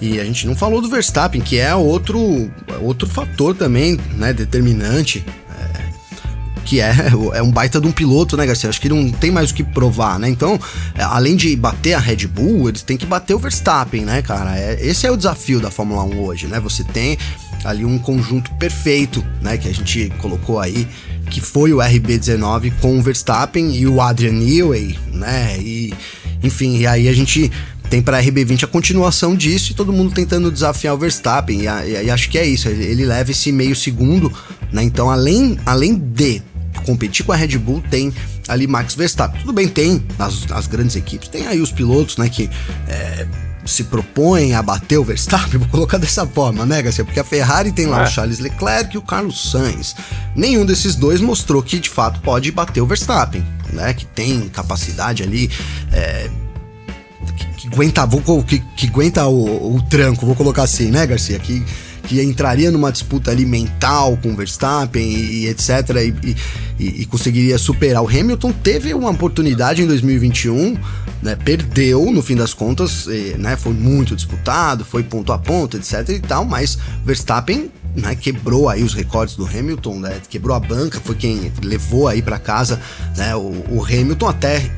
[0.00, 2.50] E a gente não falou do Verstappen, que é outro,
[2.80, 5.24] outro fator também, né, determinante.
[5.58, 5.88] É,
[6.64, 6.92] que é,
[7.34, 8.68] é um baita de um piloto, né, Garcia?
[8.68, 10.28] Acho que não tem mais o que provar, né?
[10.28, 10.60] Então,
[10.96, 14.56] além de bater a Red Bull, eles têm que bater o Verstappen, né, cara?
[14.56, 16.60] É, esse é o desafio da Fórmula 1 hoje, né?
[16.60, 17.18] Você tem
[17.64, 20.86] ali um conjunto perfeito, né, que a gente colocou aí
[21.28, 25.58] que foi o RB19 com o Verstappen e o Adrian Newey, né?
[25.58, 25.92] E
[26.42, 27.50] enfim, e aí a gente
[27.88, 31.62] tem para RB20 a continuação disso e todo mundo tentando desafiar o Verstappen.
[31.62, 34.32] E, e, e, acho que é isso, ele leva esse meio segundo,
[34.72, 34.82] né?
[34.82, 36.42] Então, além, além de
[36.84, 38.12] competir com a Red Bull, tem
[38.46, 39.40] ali Max Verstappen.
[39.40, 42.28] Tudo bem, tem as, as grandes equipes, tem aí os pilotos, né?
[42.28, 42.48] Que
[42.86, 43.26] é,
[43.68, 47.04] se propõem a bater o Verstappen, vou colocar dessa forma, né, Garcia?
[47.04, 48.04] Porque a Ferrari tem lá é.
[48.04, 49.94] o Charles Leclerc e o Carlos Sainz.
[50.34, 53.92] Nenhum desses dois mostrou que de fato pode bater o Verstappen, né?
[53.94, 55.50] Que tem capacidade ali.
[55.92, 56.30] É,
[57.36, 61.38] que, que, aguenta, vou, que, que aguenta o, o, tranco, vou colocar assim, né, Garcia?
[61.38, 61.64] Que,
[62.08, 65.68] que entraria numa disputa ali mental com o Verstappen e, e etc.
[66.24, 66.36] E,
[66.78, 68.02] e, e, conseguiria superar.
[68.02, 70.78] O Hamilton teve uma oportunidade em 2021,
[71.22, 73.06] né, perdeu no fim das contas,
[73.38, 78.68] né, foi muito disputado, foi ponto a ponto, etc e tal, mas Verstappen né, quebrou
[78.68, 82.80] aí os recordes do Hamilton, né, quebrou a banca, foi quem levou aí para casa
[83.16, 84.70] né, o, o Hamilton até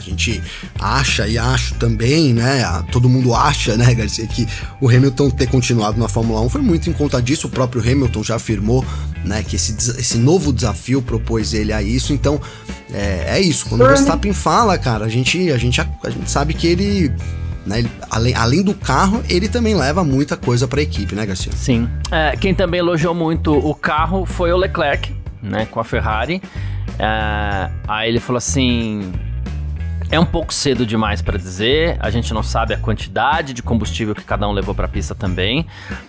[0.00, 0.42] a gente
[0.78, 2.62] acha e acho também, né?
[2.90, 4.48] Todo mundo acha, né, Garcia, que
[4.80, 7.46] o Hamilton ter continuado na Fórmula 1 foi muito em conta disso.
[7.46, 8.84] O próprio Hamilton já afirmou,
[9.24, 12.12] né, que esse, esse novo desafio propôs ele a isso.
[12.12, 12.40] Então,
[12.92, 13.66] é, é isso.
[13.66, 17.12] Quando o Verstappen fala, cara, a gente, a gente, a, a gente sabe que ele
[17.66, 17.80] né?
[17.80, 21.52] Ele, além, além do carro, ele também leva muita coisa para a equipe, né, Garcia?
[21.52, 21.88] Sim.
[22.10, 26.40] É, quem também elogiou muito o carro foi o Leclerc, né, com a Ferrari.
[26.98, 29.12] É, aí ele falou assim:
[30.10, 34.14] é um pouco cedo demais para dizer, a gente não sabe a quantidade de combustível
[34.14, 35.66] que cada um levou para a pista também,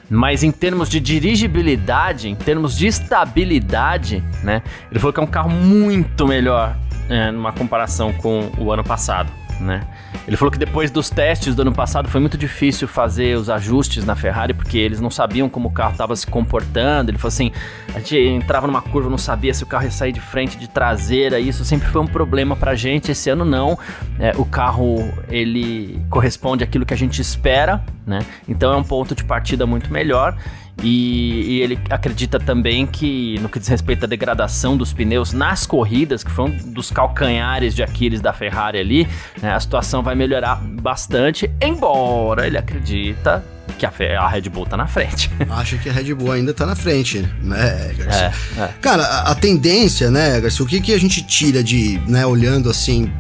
[0.10, 4.64] mas em termos de dirigibilidade, em termos de estabilidade, né?
[4.90, 6.76] Ele falou que é um carro muito melhor
[7.10, 9.84] é, numa comparação com o ano passado né?
[10.28, 14.06] Ele falou que depois dos testes do ano passado foi muito difícil fazer os ajustes
[14.06, 17.12] na Ferrari porque eles não sabiam como o carro estava se comportando.
[17.12, 17.52] Ele falou assim:
[17.94, 20.68] a gente entrava numa curva, não sabia se o carro ia sair de frente, de
[20.68, 21.40] traseira.
[21.40, 23.12] Isso sempre foi um problema pra gente.
[23.12, 23.78] Esse ano não.
[24.20, 24.98] É, o carro
[25.30, 28.20] ele corresponde àquilo que a gente espera, né?
[28.48, 30.36] Então é um ponto de partida muito melhor.
[30.84, 35.66] E, e, ele acredita também que, no que diz respeito à degradação dos pneus nas
[35.66, 39.08] corridas, que foi um dos calcanhares de Aquiles da Ferrari ali,
[39.42, 43.44] né, a situação vai melhorar bastante, embora ele acredita
[43.78, 45.32] que a, Red Bull tá na frente.
[45.50, 48.34] Acho que a Red Bull ainda tá na frente, né, Garcia?
[48.58, 48.70] É, é.
[48.82, 52.70] Cara, a, a, tendência, né, Garcia, o que, que a gente tira de, né, olhando
[52.70, 53.12] assim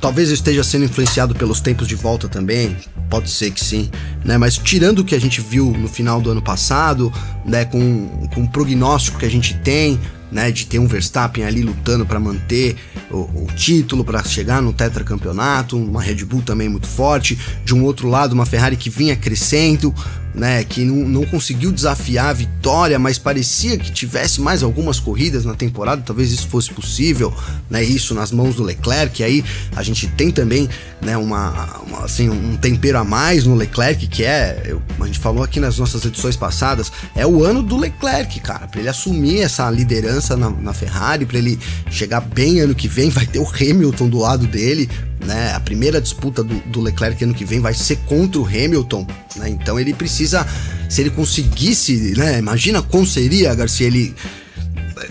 [0.00, 2.76] Talvez esteja sendo influenciado pelos tempos de volta também,
[3.08, 3.90] pode ser que sim,
[4.24, 4.36] né?
[4.36, 7.12] Mas tirando o que a gente viu no final do ano passado,
[7.44, 9.98] né, com, com o prognóstico que a gente tem,
[10.30, 12.76] né, de ter um Verstappen ali lutando para manter
[13.10, 17.84] o, o título, para chegar no tetracampeonato, uma Red Bull também muito forte, de um
[17.84, 19.94] outro lado uma Ferrari que vinha crescendo,
[20.36, 25.46] né, que não, não conseguiu desafiar a vitória, mas parecia que tivesse mais algumas corridas
[25.46, 27.32] na temporada, talvez isso fosse possível,
[27.70, 29.42] né, isso nas mãos do Leclerc, aí
[29.74, 30.68] a gente tem também,
[31.00, 35.18] né, uma, uma assim, um tempero a mais no Leclerc, que é, eu, a gente
[35.18, 39.40] falou aqui nas nossas edições passadas, é o ano do Leclerc, cara, para ele assumir
[39.40, 41.58] essa liderança na, na Ferrari, para ele
[41.90, 44.86] chegar bem ano que vem, vai ter o Hamilton do lado dele,
[45.24, 45.52] né?
[45.54, 49.48] A primeira disputa do, do, Leclerc ano que vem vai ser contra o Hamilton, né?
[49.48, 50.46] Então ele precisa,
[50.88, 52.38] se ele conseguisse, né?
[52.38, 54.14] Imagina como seria, Garcia, ele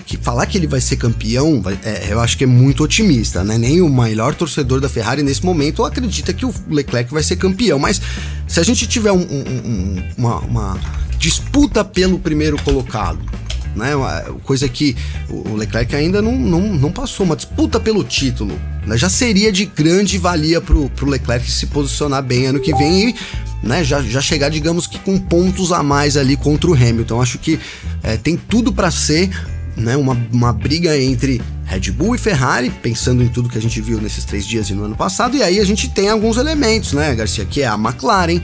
[0.05, 3.57] que falar que ele vai ser campeão, é, eu acho que é muito otimista, né?
[3.57, 7.77] Nem o melhor torcedor da Ferrari nesse momento acredita que o Leclerc vai ser campeão.
[7.77, 8.01] Mas
[8.47, 10.79] se a gente tiver um, um, um, uma, uma
[11.17, 13.19] disputa pelo primeiro colocado,
[13.75, 13.91] né?
[14.43, 14.95] Coisa que
[15.29, 18.59] o Leclerc ainda não, não, não passou, uma disputa pelo título.
[18.85, 18.97] Né?
[18.97, 23.15] Já seria de grande valia pro, pro Leclerc se posicionar bem ano que vem e
[23.61, 27.21] né, já, já chegar, digamos que com pontos a mais ali contra o Hamilton.
[27.21, 27.59] Acho que
[28.01, 29.29] é, tem tudo para ser
[29.75, 33.81] né, uma, uma briga entre Red Bull e Ferrari, pensando em tudo que a gente
[33.81, 36.93] viu nesses três dias e no ano passado, e aí a gente tem alguns elementos,
[36.93, 38.39] né, Garcia, que é a McLaren,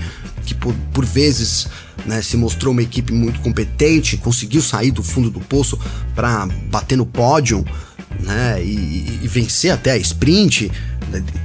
[0.45, 1.67] que por, por vezes
[2.05, 5.79] né, se mostrou uma equipe muito competente, conseguiu sair do fundo do poço
[6.15, 7.65] para bater no pódio
[8.19, 10.71] né, e, e, vencer até a sprint.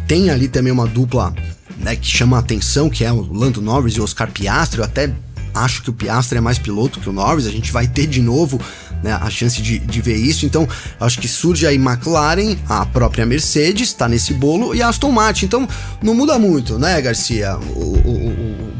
[0.06, 1.34] Tem ali também uma dupla
[1.78, 4.78] né, que chama a atenção, que é o Lando Norris e o Oscar Piastri.
[4.78, 5.12] Eu até
[5.54, 7.46] acho que o Piastri é mais piloto que o Norris.
[7.46, 8.60] A gente vai ter de novo
[9.02, 10.46] né, a chance de, de ver isso.
[10.46, 10.68] Então,
[11.00, 15.46] acho que surge aí McLaren, a própria Mercedes está nesse bolo e a Aston Martin.
[15.46, 15.68] Então,
[16.02, 17.56] não muda muito, né, Garcia?
[17.56, 18.72] O, o, o,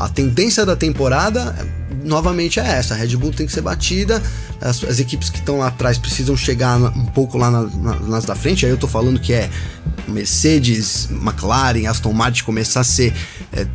[0.00, 1.54] a tendência da temporada
[2.02, 4.22] novamente é essa: a Red Bull tem que ser batida,
[4.60, 8.24] as, as equipes que estão lá atrás precisam chegar um pouco lá na, na, nas
[8.24, 8.64] da frente.
[8.64, 9.50] Aí eu tô falando que é
[10.08, 13.14] Mercedes, McLaren, Aston Martin começar a ser
[13.52, 13.66] é,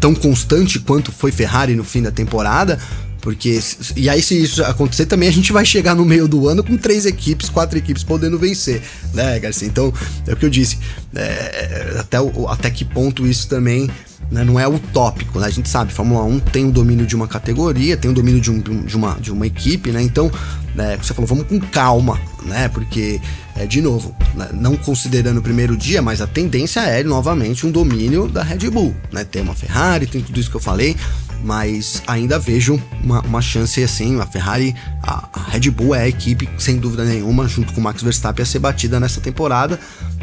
[0.00, 2.78] tão constante quanto foi Ferrari no fim da temporada.
[3.20, 3.58] Porque,
[3.96, 6.76] e aí, se isso acontecer também, a gente vai chegar no meio do ano com
[6.76, 8.82] três equipes, quatro equipes podendo vencer,
[9.14, 9.66] né, Garcia?
[9.66, 9.90] Então,
[10.26, 10.78] é o que eu disse.
[11.14, 12.18] É, até,
[12.48, 13.88] até que ponto isso também
[14.30, 15.46] né, não é utópico, né?
[15.46, 18.50] A gente sabe, Fórmula 1 tem o domínio de uma categoria, tem o domínio de,
[18.50, 20.02] um, de, uma, de uma equipe, né?
[20.02, 20.30] Então,
[20.74, 22.68] né, você falou, vamos com calma, né?
[22.68, 23.20] Porque,
[23.56, 27.70] é, de novo, né, não considerando o primeiro dia, mas a tendência é novamente um
[27.70, 29.24] domínio da Red Bull, né?
[29.24, 30.96] Tem uma Ferrari, tem tudo isso que eu falei,
[31.44, 36.08] mas ainda vejo uma, uma chance assim, a Ferrari, a, a Red Bull é a
[36.08, 39.78] equipe, sem dúvida nenhuma, junto com o Max Verstappen, a ser batida nessa temporada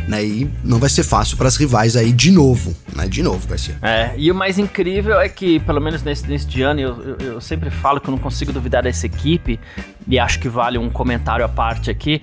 [0.07, 0.23] né?
[0.23, 3.07] E não vai ser fácil para as rivais aí de novo, né?
[3.07, 3.77] De novo vai ser.
[3.81, 7.41] É, e o mais incrível é que, pelo menos nesse, nesse ano, eu, eu, eu
[7.41, 9.59] sempre falo que eu não consigo duvidar dessa equipe,
[10.07, 12.21] e acho que vale um comentário à parte aqui.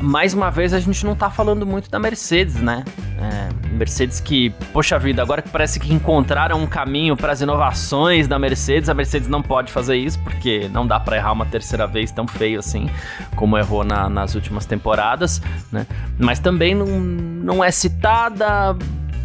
[0.00, 2.84] Mais uma vez, a gente não tá falando muito da Mercedes, né?
[3.18, 8.19] É, Mercedes que, poxa vida, agora que parece que encontraram um caminho para as inovações
[8.26, 11.86] da Mercedes, a Mercedes não pode fazer isso, porque não dá para errar uma terceira
[11.86, 12.88] vez tão feio assim,
[13.36, 15.86] como errou na, nas últimas temporadas, né?
[16.18, 18.76] Mas também não, não é citada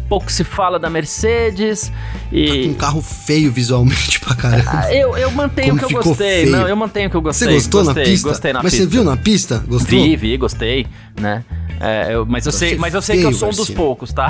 [0.08, 1.92] pouco se fala da Mercedes
[2.32, 2.64] e...
[2.66, 4.70] Tá um carro feio visualmente pra caramba.
[4.72, 6.42] Ah, eu, eu mantenho Como que eu gostei.
[6.42, 6.52] Feio.
[6.52, 7.48] Não, eu mantenho que eu gostei.
[7.48, 8.28] Você gostou gostei, na pista?
[8.28, 8.84] Gostei na Mas pista.
[8.84, 9.64] você viu na pista?
[9.66, 10.02] Gostou?
[10.02, 10.86] Vi, vi, gostei,
[11.20, 11.44] né?
[11.80, 14.28] É, eu, mas eu, sei, mas eu sei que eu sou um dos poucos, tá?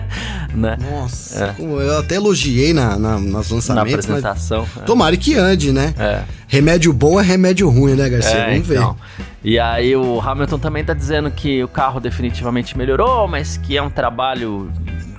[0.54, 0.76] né?
[0.90, 1.62] Nossa, é.
[1.62, 4.06] eu até elogiei na, na, nas lançamentos.
[4.06, 4.66] Na apresentação.
[4.76, 4.80] É.
[4.80, 5.94] Tomara que ande, né?
[5.98, 6.22] É.
[6.46, 8.32] Remédio bom é remédio ruim, né, Garcia?
[8.32, 8.96] É, Vamos então.
[9.16, 9.24] ver.
[9.44, 13.82] E aí o Hamilton também tá dizendo que o carro definitivamente melhorou, mas que é
[13.82, 14.70] um trabalho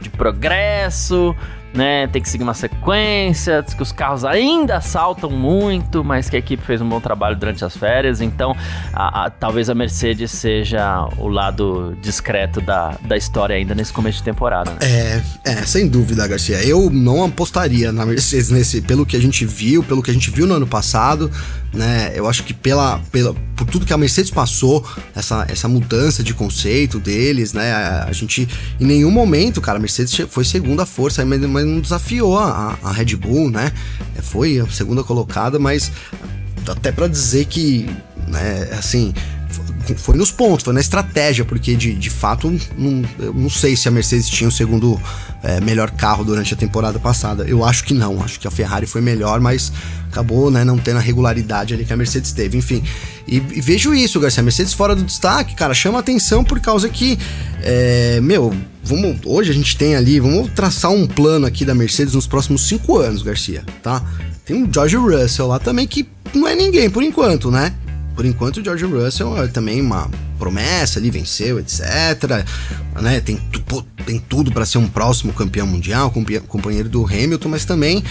[0.02, 1.36] de progresso,
[1.74, 2.08] né?
[2.08, 6.64] Tem que seguir uma sequência, que os carros ainda saltam muito, mas que a equipe
[6.64, 8.22] fez um bom trabalho durante as férias.
[8.22, 8.56] Então,
[8.94, 14.20] a, a, talvez a Mercedes seja o lado discreto da, da história ainda nesse começo
[14.20, 14.72] de temporada.
[14.72, 14.78] Né?
[14.82, 16.64] É, é, sem dúvida, Garcia.
[16.64, 20.32] Eu não apostaria na Mercedes nesse, pelo que a gente viu, pelo que a gente
[20.32, 21.32] viu no ano passado,
[21.74, 22.12] né?
[22.16, 26.34] Eu acho que pela, pela por tudo que a Mercedes passou, essa, essa mudança de
[26.34, 27.72] conceito deles, né?
[27.72, 28.48] A, gente
[28.80, 32.92] em nenhum momento, cara, a Mercedes foi segunda força, mas mas não desafiou a, a
[32.92, 33.72] Red Bull, né?
[34.18, 35.92] É, foi a segunda colocada, mas
[36.68, 37.90] até para dizer que,
[38.28, 39.14] né, assim,
[39.96, 43.92] foi nos pontos, foi na estratégia, porque de, de fato, não, não sei se a
[43.92, 45.00] Mercedes tinha o segundo
[45.44, 47.44] é, melhor carro durante a temporada passada.
[47.44, 49.72] Eu acho que não, acho que a Ferrari foi melhor, mas
[50.10, 52.84] acabou né, não tendo a regularidade ali que a Mercedes teve, enfim.
[53.28, 56.90] E, e vejo isso, Garcia, a Mercedes fora do destaque, cara, chama atenção por causa
[56.90, 57.18] que,
[57.62, 62.14] é, meu, vamos, hoje a gente tem ali, vamos traçar um plano aqui da Mercedes
[62.14, 64.04] nos próximos cinco anos, Garcia, tá?
[64.46, 67.74] Tem o George Russell lá também que não é ninguém por enquanto, né?
[68.20, 72.46] Por enquanto, o George Russell é também uma promessa, ele venceu, etc.
[73.02, 73.22] Né?
[73.22, 73.40] Tem,
[74.06, 76.12] tem tudo para ser um próximo campeão mundial,
[76.46, 78.04] companheiro do Hamilton, mas também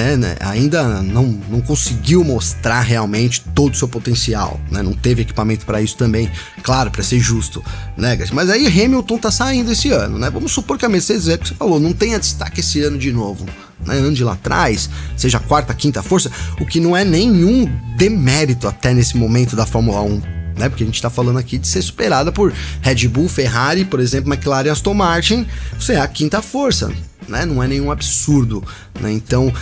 [0.00, 4.82] até, né, ainda não, não conseguiu mostrar realmente todo o seu potencial, né?
[4.82, 6.30] Não teve equipamento para isso também,
[6.62, 7.62] claro, para ser justo,
[7.96, 10.30] né, Mas aí Hamilton tá saindo esse ano, né?
[10.30, 13.12] Vamos supor que a Mercedes, é que você falou, não tenha destaque esse ano de
[13.12, 13.44] novo,
[13.84, 13.96] né?
[13.96, 19.16] Ande lá atrás, seja quarta, quinta força, o que não é nenhum demérito até nesse
[19.16, 20.22] momento da Fórmula 1,
[20.60, 20.68] né?
[20.68, 24.32] Porque a gente tá falando aqui de ser superada por Red Bull, Ferrari, por exemplo,
[24.32, 25.46] McLaren e Aston Martin.
[25.78, 26.92] Você é a quinta força,
[27.26, 27.46] né?
[27.46, 28.62] Não é nenhum absurdo,
[29.00, 29.10] né?
[29.10, 29.52] Então,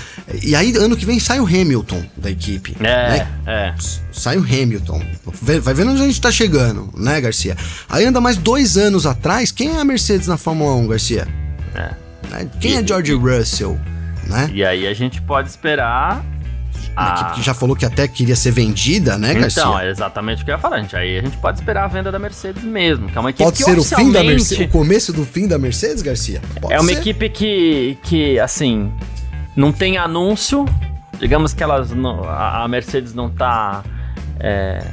[0.42, 3.28] e aí ano que vem sai o Hamilton da equipe, é, né?
[3.46, 3.74] É.
[4.12, 5.00] Sai o Hamilton.
[5.62, 7.56] Vai vendo onde a gente tá chegando, né, Garcia?
[7.88, 11.28] Aí anda mais dois anos atrás, quem é a Mercedes na Fórmula 1, Garcia?
[11.74, 11.90] É.
[12.30, 12.50] Né?
[12.60, 13.78] Quem e, é George Russell?
[14.26, 14.50] Né?
[14.52, 16.24] E aí a gente pode esperar
[16.96, 19.62] a equipe que já falou que até queria ser vendida, né, Garcia?
[19.62, 20.96] Então, é exatamente o que eu ia falar, gente.
[20.96, 23.56] Aí a gente pode esperar a venda da Mercedes mesmo, que é uma equipe pode
[23.56, 26.40] que ser o fim da Mercedes, o começo do fim da Mercedes, Garcia?
[26.60, 26.98] Pode é uma ser.
[26.98, 28.92] equipe que, que, assim,
[29.56, 30.64] não tem anúncio.
[31.18, 33.82] Digamos que elas não, a Mercedes não tá.
[34.40, 34.84] É,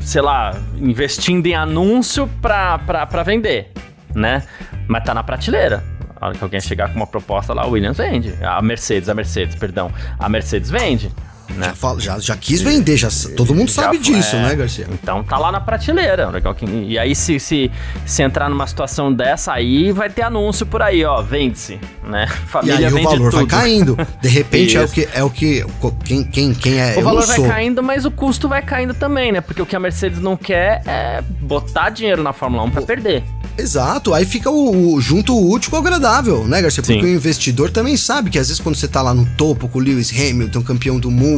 [0.00, 2.78] sei lá, investindo em anúncio pra
[3.24, 3.70] vender,
[4.14, 4.42] né?
[4.88, 5.91] Mas tá na prateleira
[6.22, 8.32] A hora que alguém chegar com uma proposta lá, a Williams vende.
[8.44, 9.92] A Mercedes, a Mercedes, perdão.
[10.16, 11.10] A Mercedes vende.
[11.50, 11.68] Né?
[11.68, 14.86] Já, fala, já, já, quis vender, já, todo mundo já sabe disso, é, né, Garcia?
[14.90, 16.30] Então tá lá na prateleira.
[16.86, 17.70] E aí, se, se,
[18.06, 22.26] se entrar numa situação dessa aí, vai ter anúncio por aí, ó, vende-se, né?
[22.46, 23.36] Família e aí o valor tudo.
[23.36, 23.96] vai caindo.
[24.20, 25.64] De repente é o que é o que
[26.04, 26.98] quem, quem, quem é.
[26.98, 29.40] O valor vai caindo, mas o custo vai caindo também, né?
[29.40, 33.24] Porque o que a Mercedes não quer é botar dinheiro na Fórmula 1 para perder.
[33.56, 36.82] Exato, aí fica o, o, junto o útil com o agradável, né, Garcia?
[36.82, 37.06] Porque Sim.
[37.06, 39.82] o investidor também sabe que às vezes quando você tá lá no topo com o
[39.82, 41.31] Lewis Hamilton, campeão do mundo,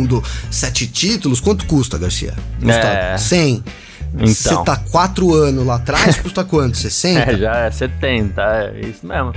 [0.50, 2.34] sete títulos, quanto custa, Garcia?
[2.60, 3.18] Custa é...
[3.18, 3.64] 100.
[4.14, 4.26] Então.
[4.28, 6.76] Você tá quatro anos lá atrás, custa quanto?
[6.78, 7.32] 60?
[7.32, 9.32] É, já é 70, é isso mesmo.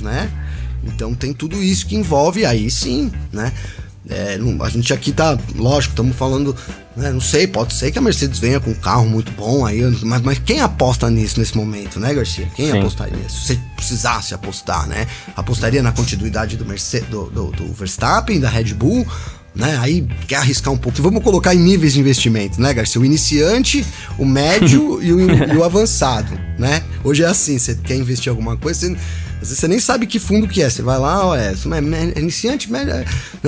[0.00, 0.30] Né?
[0.84, 3.52] Então tem tudo isso que envolve, aí sim, né?
[4.08, 6.54] É, a gente aqui tá, lógico, estamos falando,
[6.96, 9.82] né, não sei, pode ser que a Mercedes venha com um carro muito bom aí,
[10.04, 12.48] mas, mas quem aposta nisso nesse momento, né, Garcia?
[12.54, 12.78] Quem Sim.
[12.78, 13.28] apostaria?
[13.28, 15.08] Se você precisasse apostar, né?
[15.34, 19.04] Apostaria na continuidade do, Mercedes, do, do, do Verstappen, da Red Bull,
[19.56, 19.78] né?
[19.80, 21.02] Aí quer arriscar um pouco.
[21.02, 23.00] Vamos colocar em níveis de investimento, né, Garcia?
[23.00, 23.84] O iniciante,
[24.18, 26.82] o médio e, o, e, o, avançado, né?
[27.02, 28.96] Hoje é assim, você quer investir alguma coisa, você
[29.36, 30.68] às vezes você nem sabe que fundo que é.
[30.68, 31.52] Você vai lá, ó, é,
[32.14, 33.04] é iniciante, né?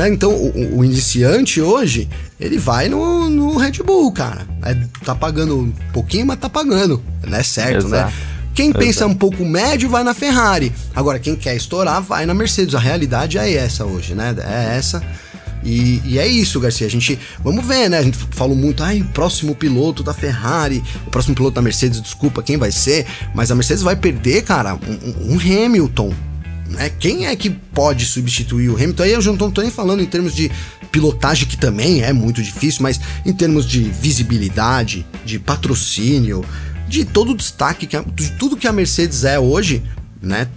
[0.09, 4.47] Então, o, o, iniciante hoje, ele vai no, no Red Bull, cara.
[4.63, 7.03] É, tá pagando um pouquinho, mas tá pagando.
[7.27, 7.43] Né?
[7.43, 7.99] Certo, né?
[7.99, 8.11] Exato.
[8.11, 8.23] né?
[8.55, 10.73] Quem pensa um pouco médio vai na Ferrari.
[10.95, 12.75] Agora, quem quer estourar vai na Mercedes.
[12.75, 14.35] A realidade é essa hoje, né?
[14.39, 15.03] É essa.
[15.65, 16.87] E, e, é isso, Garcia.
[16.87, 17.19] A gente.
[17.43, 17.99] Vamos ver, né?
[17.99, 22.43] A gente falou muito, ai, próximo piloto da Ferrari, o próximo piloto da Mercedes, desculpa
[22.43, 26.13] quem vai ser, mas a Mercedes vai perder, cara, um, um Hamilton.
[26.69, 26.91] Né?
[26.91, 29.03] Quem é que pode substituir o Hamilton?
[29.03, 30.51] Aí eu já não tô nem falando em termos de
[30.93, 36.45] pilotagem, que também é muito difícil, mas em termos de visibilidade, de patrocínio,
[36.87, 39.83] de todo o destaque, que a, de tudo que a Mercedes é hoje,
[40.21, 40.49] né?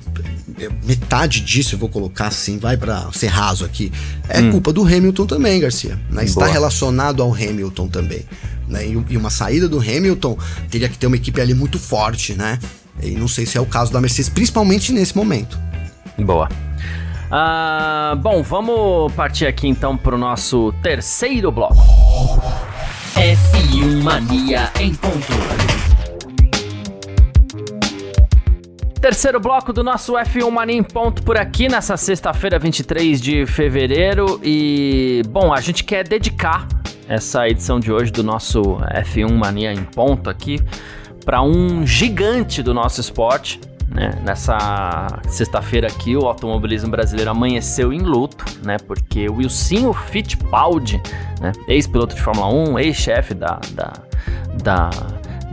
[0.84, 3.92] Metade disso, eu vou colocar assim, vai para ser raso aqui,
[4.30, 4.52] é hum.
[4.52, 6.00] culpa do Hamilton também, Garcia.
[6.10, 6.26] Né?
[6.26, 8.26] Está relacionado ao Hamilton também.
[8.68, 8.88] Né?
[8.88, 10.38] E, uma saída do Hamilton
[10.70, 12.58] teria que ter uma equipe ali muito forte, né?
[13.02, 15.60] E não sei se é o caso da Mercedes, principalmente nesse momento.
[16.18, 16.48] Boa.
[17.32, 21.76] Uh, bom, vamos partir aqui então para o nosso terceiro bloco.
[23.16, 25.81] F1 Mania em ponto.
[29.02, 34.40] Terceiro bloco do nosso F1 Mania em ponto por aqui nessa sexta-feira, 23 de fevereiro.
[34.44, 36.68] E, bom, a gente quer dedicar
[37.10, 40.62] essa edição de hoje do nosso F1 Mania em ponto aqui
[41.26, 43.60] para um gigante do nosso esporte.
[43.88, 44.22] Né?
[44.24, 48.78] Nessa sexta-feira aqui, o automobilismo brasileiro amanheceu em luto, né?
[48.78, 51.02] Porque o Wilsinho Fittipaldi,
[51.42, 51.54] né?
[51.68, 53.94] ex-piloto de Fórmula 1, ex-chefe da, da,
[54.64, 54.90] da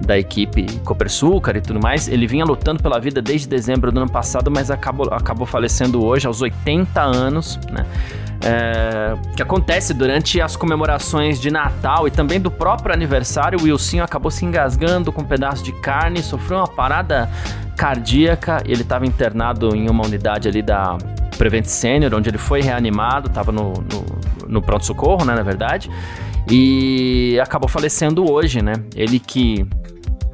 [0.06, 2.08] da equipe Copersucar e tudo mais.
[2.08, 6.26] Ele vinha lutando pela vida desde dezembro do ano passado, mas acabou, acabou falecendo hoje,
[6.26, 7.86] aos 80 anos, né?
[8.40, 13.58] É, que acontece durante as comemorações de Natal e também do próprio aniversário.
[13.58, 17.28] O Wilson acabou se engasgando com um pedaço de carne, sofreu uma parada
[17.76, 18.62] cardíaca.
[18.64, 20.96] Ele estava internado em uma unidade ali da
[21.36, 24.06] Prevent Senior, onde ele foi reanimado, estava no, no,
[24.46, 25.90] no pronto-socorro, né, na verdade,
[26.50, 28.74] e acabou falecendo hoje, né?
[28.94, 29.66] Ele que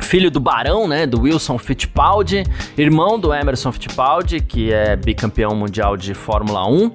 [0.00, 2.44] filho do Barão, né, do Wilson Fittipaldi,
[2.76, 6.92] irmão do Emerson Fittipaldi, que é bicampeão mundial de Fórmula 1,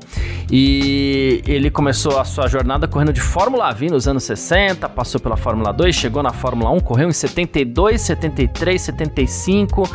[0.52, 5.38] e ele começou a sua jornada correndo de Fórmula V nos anos 60, passou pela
[5.38, 9.90] Fórmula 2, chegou na Fórmula 1, correu em 72, 73, 75,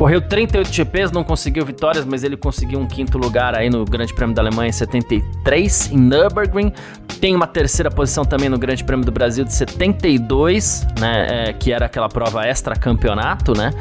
[0.00, 4.14] Correu 38 GPs, não conseguiu vitórias, mas ele conseguiu um quinto lugar aí no Grande
[4.14, 6.72] Prêmio da Alemanha em 73, em Nürburgring.
[7.20, 11.70] Tem uma terceira posição também no Grande Prêmio do Brasil de 72, né, é, que
[11.70, 13.72] era aquela prova extra campeonato, né?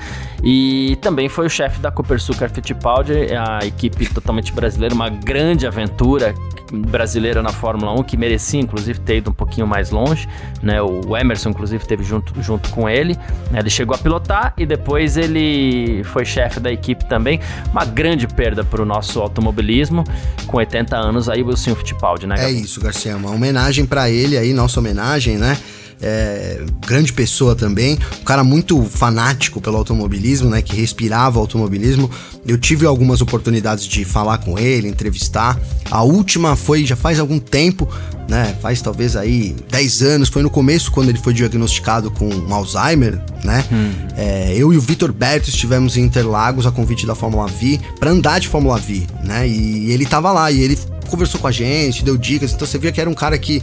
[0.44, 6.36] E também foi o chefe da Copersucar Fittipaldi, a equipe totalmente brasileira, uma grande aventura
[6.72, 10.28] brasileira na Fórmula 1 que merecia inclusive ter ido um pouquinho mais longe,
[10.62, 10.82] né?
[10.82, 13.18] O Emerson inclusive teve junto, junto com ele,
[13.52, 13.60] né?
[13.60, 17.40] ele chegou a pilotar e depois ele foi chefe da equipe também.
[17.72, 20.04] Uma grande perda para o nosso automobilismo,
[20.48, 22.36] com 80 anos aí, o Wilson Fittipaldi, né?
[22.40, 25.58] É isso, Garcia, uma homenagem para ele aí, nossa homenagem, né?
[26.02, 32.10] É, grande pessoa também, um cara muito fanático pelo automobilismo, né, que respirava automobilismo.
[32.48, 35.60] Eu tive algumas oportunidades de falar com ele, entrevistar.
[35.92, 37.88] A última foi já faz algum tempo,
[38.30, 42.54] né, faz talvez aí 10 anos, foi no começo quando ele foi diagnosticado com um
[42.54, 43.66] Alzheimer, né?
[43.72, 43.92] Hum.
[44.16, 48.12] É, eu e o Vitor Berto estivemos em Interlagos a convite da Fórmula V para
[48.12, 49.48] andar de Fórmula V, né?
[49.48, 50.78] E ele tava lá e ele
[51.10, 53.62] conversou com a gente, deu dicas, então você via que era um cara que,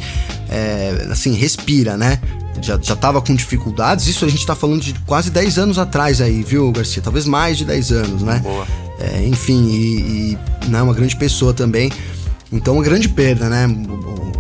[0.49, 2.21] é, assim, respira, né?
[2.61, 6.21] Já, já tava com dificuldades, isso a gente tá falando de quase 10 anos atrás
[6.21, 7.03] aí, viu, Garcia?
[7.03, 8.41] Talvez mais de 10 anos, né?
[8.43, 8.67] Boa.
[8.99, 11.91] é, enfim, e, e né, uma grande pessoa também.
[12.53, 13.67] Então, uma grande perda, né?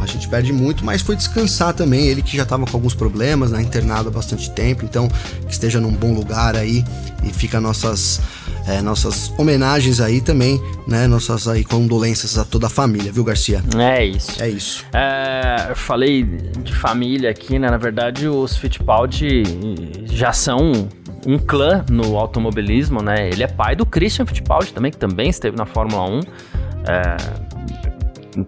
[0.01, 2.07] A gente perde muito, mas foi descansar também.
[2.07, 3.61] Ele que já estava com alguns problemas, né?
[3.61, 5.09] Internado há bastante tempo, então
[5.47, 6.85] que esteja num bom lugar aí
[7.25, 8.21] e fica nossas
[8.67, 11.07] é, nossas homenagens aí também, né?
[11.07, 13.63] Nossas aí condolências a toda a família, viu, Garcia?
[13.79, 14.43] É isso.
[14.43, 14.85] É isso.
[14.93, 17.71] É, eu falei de família aqui, né?
[17.71, 19.43] Na verdade, os Fittipaldi
[20.11, 20.73] já são
[21.27, 23.29] um clã no automobilismo, né?
[23.29, 26.21] Ele é pai do Christian Fittipaldi também, que também esteve na Fórmula 1.
[26.89, 27.46] É,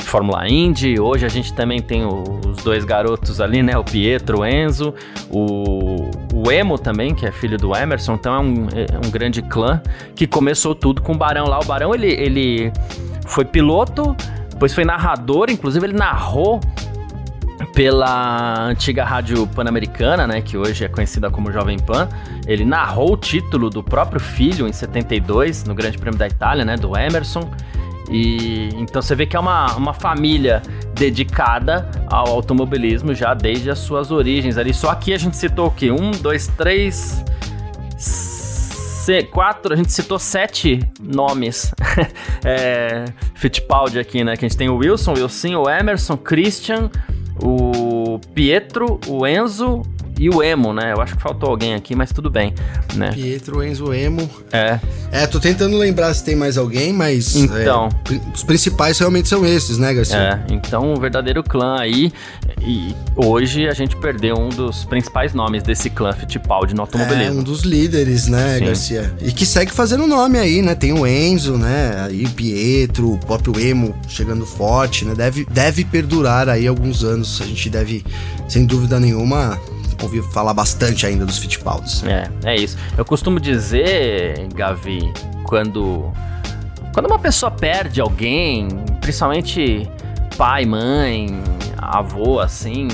[0.01, 1.01] Fórmula Indy.
[1.01, 3.77] Hoje a gente também tem os dois garotos ali, né?
[3.79, 4.95] O Pietro, o Enzo,
[5.31, 8.15] o, o Emo também, que é filho do Emerson.
[8.15, 9.81] Então é um, é um grande clã
[10.15, 11.59] que começou tudo com o Barão lá.
[11.59, 12.73] O Barão, ele, ele
[13.27, 14.15] foi piloto,
[14.51, 16.61] depois foi narrador, inclusive ele narrou
[17.75, 22.09] pela antiga rádio pan-americana, né, que hoje é conhecida como Jovem Pan.
[22.47, 26.77] Ele narrou o título do próprio filho em 72 no Grande Prêmio da Itália, né,
[26.77, 27.49] do Emerson.
[28.11, 30.63] E então você vê que é uma, uma família
[30.95, 34.73] dedicada ao automobilismo já desde as suas origens ali.
[34.73, 35.91] Só aqui a gente citou o quê?
[35.91, 37.23] Um, dois, três.
[39.31, 41.73] Quatro, a gente citou sete nomes
[42.45, 44.37] é, Fittipaldi aqui, né?
[44.37, 46.91] Que a gente tem o Wilson, o Wilson, o Emerson, Christian,
[47.43, 47.88] o
[48.19, 49.83] Pietro, o Enzo,
[50.19, 50.93] e o Emo, né?
[50.93, 52.53] Eu acho que faltou alguém aqui, mas tudo bem,
[52.95, 53.13] né?
[53.13, 54.29] Pietro, Enzo, Emo.
[54.53, 54.81] É.
[55.13, 57.37] É, tô tentando lembrar se tem mais alguém, mas.
[57.37, 57.89] Então.
[58.11, 60.45] É, os principais realmente são esses, né, Garcia?
[60.49, 62.13] É, então o verdadeiro clã aí.
[62.61, 67.39] E hoje a gente perdeu um dos principais nomes desse clã Fittipaldi no automobilismo.
[67.39, 68.65] É, um dos líderes, né, Sim.
[68.65, 69.15] Garcia?
[69.23, 70.75] E que segue fazendo nome aí, né?
[70.75, 72.07] Tem o Enzo, né?
[72.07, 75.15] Aí Pietro, o próprio Emo chegando forte, né?
[75.15, 77.41] Deve, deve perdurar aí alguns anos.
[77.41, 78.05] A gente deve,
[78.49, 79.59] sem dúvida nenhuma,
[80.03, 82.03] ouvir falar bastante ainda dos Fittipaldis.
[82.05, 82.77] É, é isso.
[82.97, 85.13] Eu costumo dizer, Gavi,
[85.45, 86.13] quando
[86.93, 88.69] quando uma pessoa perde alguém,
[89.01, 89.89] principalmente
[90.37, 91.29] pai, mãe,
[91.77, 92.89] avô, assim,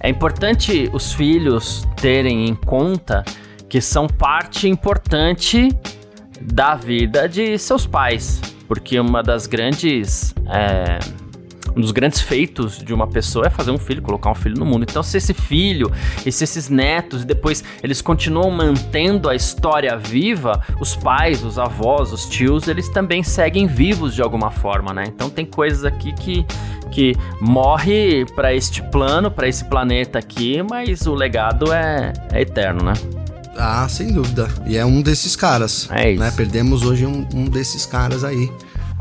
[0.00, 3.24] é importante os filhos terem em conta
[3.68, 5.68] que são parte importante
[6.40, 10.98] da vida de seus pais, porque uma das grandes é,
[11.76, 14.64] um dos grandes feitos de uma pessoa é fazer um filho, colocar um filho no
[14.64, 14.84] mundo.
[14.88, 15.90] Então, se esse filho
[16.24, 22.12] e se esses netos, depois eles continuam mantendo a história viva, os pais, os avós,
[22.12, 25.04] os tios, eles também seguem vivos de alguma forma, né?
[25.06, 26.46] Então, tem coisas aqui que
[26.90, 32.82] que morre para este plano, para esse planeta aqui, mas o legado é, é eterno,
[32.82, 32.94] né?
[33.58, 34.48] Ah, sem dúvida.
[34.66, 35.88] E é um desses caras.
[35.90, 36.22] É isso.
[36.22, 36.32] Né?
[36.36, 38.50] Perdemos hoje um, um desses caras aí.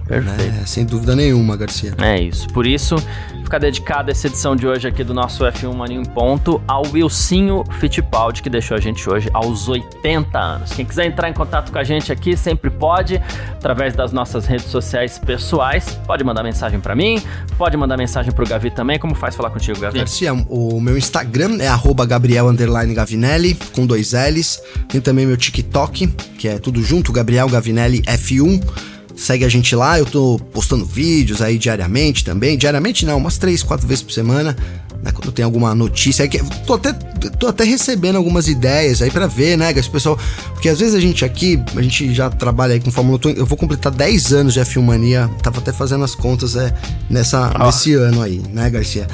[0.07, 0.53] Perfeito.
[0.53, 0.63] Né?
[0.65, 1.93] Sem dúvida nenhuma, Garcia.
[1.97, 2.47] É isso.
[2.47, 2.95] Por isso,
[3.43, 7.63] fica dedicada essa edição de hoje aqui do nosso F1 Mania em Ponto ao Wilsinho
[7.79, 10.71] Fittipaldi, que deixou a gente hoje aos 80 anos.
[10.71, 13.21] Quem quiser entrar em contato com a gente aqui, sempre pode,
[13.53, 15.99] através das nossas redes sociais pessoais.
[16.05, 17.21] Pode mandar mensagem para mim,
[17.57, 18.97] pode mandar mensagem pro Gavi também.
[18.99, 19.97] Como faz falar contigo, Gavi?
[19.97, 22.47] Garcia, o meu Instagram é arroba Gabriel
[22.93, 24.61] Gavinelli, com dois L's.
[24.87, 28.96] Tem também meu TikTok, que é tudo junto, Gabriel Gavinelli F1.
[29.17, 32.55] Segue a gente lá, eu tô postando vídeos aí diariamente também.
[32.55, 34.55] Diariamente não, umas três, quatro vezes por semana.
[35.01, 39.11] Né, quando tem alguma notícia aí que tô até tô até recebendo algumas ideias aí
[39.11, 40.17] para ver, né, esse pessoal,
[40.53, 43.45] porque às vezes a gente aqui, a gente já trabalha aí com Fórmula 1, eu
[43.45, 46.73] vou completar 10 anos de F1 Mania, tava até fazendo as contas é
[47.09, 47.65] nessa oh.
[47.65, 49.07] nesse ano aí, né, Garcia.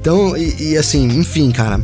[0.00, 1.80] Então, e, e assim, enfim, cara,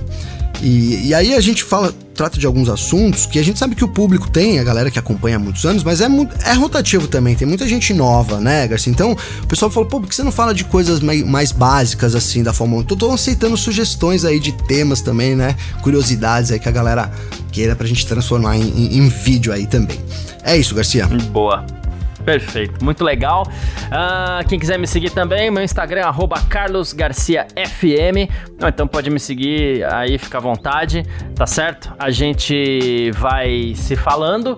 [0.63, 3.85] e, e aí a gente fala, trata de alguns assuntos que a gente sabe que
[3.85, 6.07] o público tem, a galera que acompanha há muitos anos, mas é,
[6.47, 8.93] é rotativo também, tem muita gente nova, né, Garcia?
[8.93, 12.45] Então, o pessoal falou, pô, por que você não fala de coisas mais básicas, assim,
[12.45, 12.85] da Fórmula 1?
[12.85, 15.57] Tô, tô aceitando sugestões aí de temas também, né?
[15.83, 17.11] Curiosidades aí que a galera
[17.51, 19.99] queira pra gente transformar em, em, em vídeo aí também.
[20.45, 21.07] É isso, Garcia.
[21.33, 21.82] Boa.
[22.25, 23.45] Perfeito, muito legal.
[23.87, 28.29] Uh, quem quiser me seguir também, meu Instagram é carlosgarciafm.
[28.66, 31.05] Então pode me seguir aí, fica à vontade,
[31.35, 31.93] tá certo?
[31.99, 34.57] A gente vai se falando.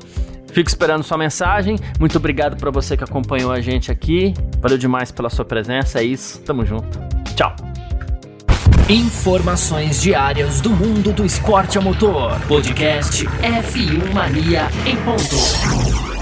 [0.53, 1.77] Fico esperando sua mensagem.
[1.99, 4.33] Muito obrigado para você que acompanhou a gente aqui.
[4.61, 5.99] Valeu demais pela sua presença.
[5.99, 6.41] É isso.
[6.43, 6.97] Tamo junto.
[7.35, 7.57] Tchau.
[8.89, 12.39] Informações diárias do mundo do esporte a motor.
[12.47, 16.14] Podcast F1 Mania em ponto.